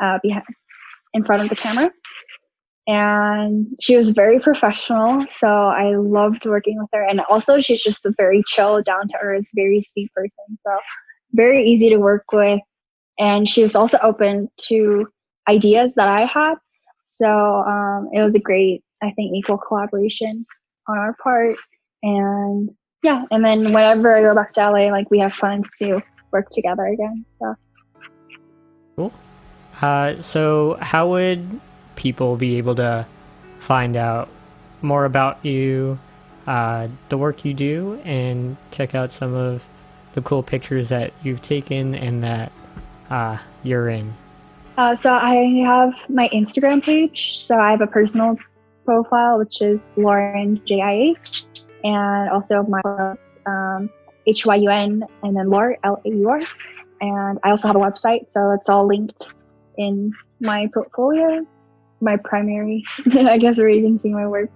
uh, 0.01 0.19
behind 0.23 0.45
in 1.15 1.23
front 1.23 1.43
of 1.43 1.49
the 1.49 1.57
camera. 1.57 1.91
And 2.87 3.69
she 3.81 3.97
was 3.97 4.11
very 4.11 4.39
professional 4.39 5.25
so 5.39 5.47
i 5.47 5.97
loved 5.97 6.45
working 6.45 6.79
with 6.79 6.89
her. 6.93 7.03
And 7.03 7.21
also 7.31 7.59
she's 7.59 7.83
just 7.83 8.05
a 8.05 8.13
very 8.19 8.43
chill 8.47 8.83
down 8.83 9.09
to 9.09 9.19
earth 9.23 9.47
very 9.55 9.81
sweet 9.81 10.13
person 10.13 10.59
so 10.67 10.77
very 11.33 11.65
easy 11.65 11.89
to 11.91 11.97
work 11.97 12.25
with. 12.33 12.61
And 13.19 13.49
she 13.49 13.63
was 13.63 13.75
also 13.75 13.99
open 14.03 14.51
to 14.69 15.09
ideas 15.49 15.95
that 15.95 16.09
i 16.09 16.25
had. 16.27 16.57
So 17.07 17.27
um, 17.27 18.11
it 18.13 18.23
was 18.23 18.35
a 18.35 18.41
great 18.41 18.85
i 19.03 19.11
think 19.13 19.35
equal 19.35 19.59
collaboration 19.59 20.45
on 20.87 20.99
our 20.99 21.17
part. 21.23 21.57
And 22.03 22.71
yeah 23.03 23.25
and 23.31 23.43
then 23.43 23.73
whenever 23.73 24.15
i 24.15 24.21
go 24.21 24.35
back 24.35 24.53
to 24.53 24.61
la 24.61 24.91
like 24.91 25.11
we 25.11 25.19
have 25.21 25.33
plans 25.33 25.67
to 25.79 26.03
work 26.35 26.51
together 26.51 26.85
again 26.87 27.25
so 27.29 27.55
cool 28.97 29.13
uh, 29.81 30.23
so 30.23 30.77
how 30.81 31.09
would 31.09 31.61
people 31.97 32.37
be 32.37 32.57
able 32.57 32.75
to 32.77 33.07
find 33.59 33.97
out 33.97 34.29
more 34.83 35.05
about 35.05 35.45
you, 35.45 35.99
uh, 36.47 36.89
the 37.09 37.19
work 37.19 37.45
you 37.45 37.55
do, 37.55 38.01
and 38.05 38.57
check 38.71 38.95
out 38.95 39.13
some 39.13 39.35
of 39.35 39.65
the 40.15 40.23
cool 40.23 40.43
pictures 40.43 40.91
that 40.91 41.13
you've 41.23 41.43
taken 41.43 41.95
and 41.95 42.23
that 42.23 42.53
uh, 43.11 43.39
you're 43.63 43.89
in? 43.89 44.15
Uh, 44.77 44.95
so 44.95 45.13
I 45.13 45.37
have 45.65 45.95
my 46.09 46.29
Instagram 46.31 46.83
page. 46.83 47.39
So 47.39 47.59
I 47.59 47.71
have 47.71 47.81
a 47.81 47.87
personal 47.87 48.37
profile, 48.85 49.39
which 49.39 49.63
is 49.63 49.81
Lauren 49.97 50.61
J-I-H, 50.67 51.45
and 51.85 52.31
also 52.31 52.63
my 52.65 52.81
um, 53.47 53.91
H-Y-U-N, 54.27 55.05
and 55.23 55.37
then 55.37 55.51
Laur, 55.51 55.77
L-A-U-R. 55.85 56.41
And 57.01 57.39
I 57.43 57.51
also 57.51 57.69
have 57.69 57.77
a 57.77 57.81
website, 57.81 58.31
so 58.31 58.53
it's 58.53 58.69
all 58.69 58.87
linked 58.87 59.35
in 59.77 60.13
my 60.41 60.69
portfolio 60.73 61.47
my 62.05 62.17
primary, 62.19 62.85
I 63.15 63.39
guess, 63.39 63.59
where 63.59 63.69
you 63.69 63.83
can 63.83 63.99
see 63.99 64.11
my 64.11 64.27
work. 64.27 64.51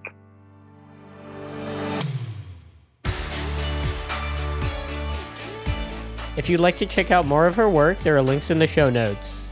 If 6.37 6.47
you'd 6.47 6.61
like 6.61 6.77
to 6.77 6.85
check 6.85 7.11
out 7.11 7.25
more 7.25 7.47
of 7.47 7.55
her 7.55 7.67
work, 7.67 7.97
there 7.99 8.15
are 8.15 8.21
links 8.21 8.49
in 8.49 8.59
the 8.59 8.67
show 8.67 8.89
notes. 8.89 9.49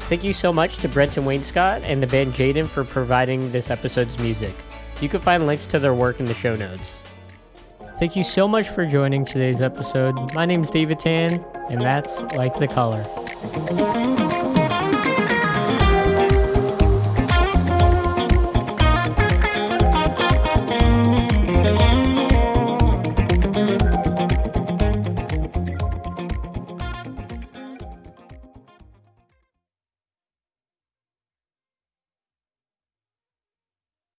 Thank 0.00 0.22
you 0.22 0.34
so 0.34 0.52
much 0.52 0.76
to 0.78 0.88
Brenton 0.88 1.24
Wainscott 1.24 1.82
and 1.82 2.02
the 2.02 2.06
band 2.06 2.34
Jaden 2.34 2.68
for 2.68 2.84
providing 2.84 3.50
this 3.50 3.70
episode's 3.70 4.18
music. 4.18 4.54
You 5.00 5.08
can 5.08 5.20
find 5.20 5.46
links 5.46 5.64
to 5.66 5.78
their 5.78 5.94
work 5.94 6.20
in 6.20 6.26
the 6.26 6.34
show 6.34 6.56
notes. 6.56 7.00
Thank 7.96 8.16
you 8.16 8.24
so 8.24 8.48
much 8.48 8.68
for 8.68 8.84
joining 8.84 9.24
today's 9.24 9.62
episode. 9.62 10.34
My 10.34 10.44
name 10.46 10.62
is 10.62 10.70
David 10.70 10.98
Tan, 10.98 11.44
and 11.70 11.80
that's 11.80 12.22
Like 12.34 12.58
the 12.58 12.66
Color. 12.66 13.04